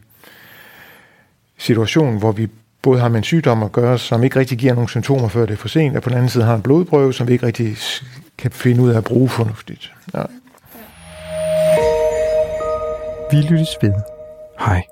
situation, 1.59 2.19
hvor 2.19 2.33
vi 2.33 2.49
både 2.83 3.01
har 3.01 3.09
med 3.09 3.19
en 3.19 3.25
sygdom 3.25 3.63
at 3.63 3.73
gøre, 3.73 3.99
som 3.99 4.25
ikke 4.25 4.39
rigtig 4.39 4.59
giver 4.59 4.75
nogen 4.75 4.89
symptomer, 4.89 5.29
før 5.29 5.47
det 5.47 5.53
er 5.53 5.57
for 5.57 5.69
sent, 5.69 5.97
og 5.97 6.03
på 6.03 6.09
den 6.09 6.17
anden 6.17 6.31
side 6.31 6.45
har 6.45 6.55
en 6.55 6.63
blodprøve, 6.63 7.15
som 7.15 7.29
vi 7.29 7.33
ikke 7.33 7.47
rigtig 7.47 7.77
kan 8.39 8.51
finde 8.51 8.83
ud 8.83 8.91
af 8.91 8.97
at 8.97 9.05
bruge 9.05 9.29
fornuftigt. 9.29 9.93
Ja. 10.15 10.23
Vi 13.31 13.37
lyttes 13.37 13.77
ved. 13.83 13.93
Hej. 14.61 14.92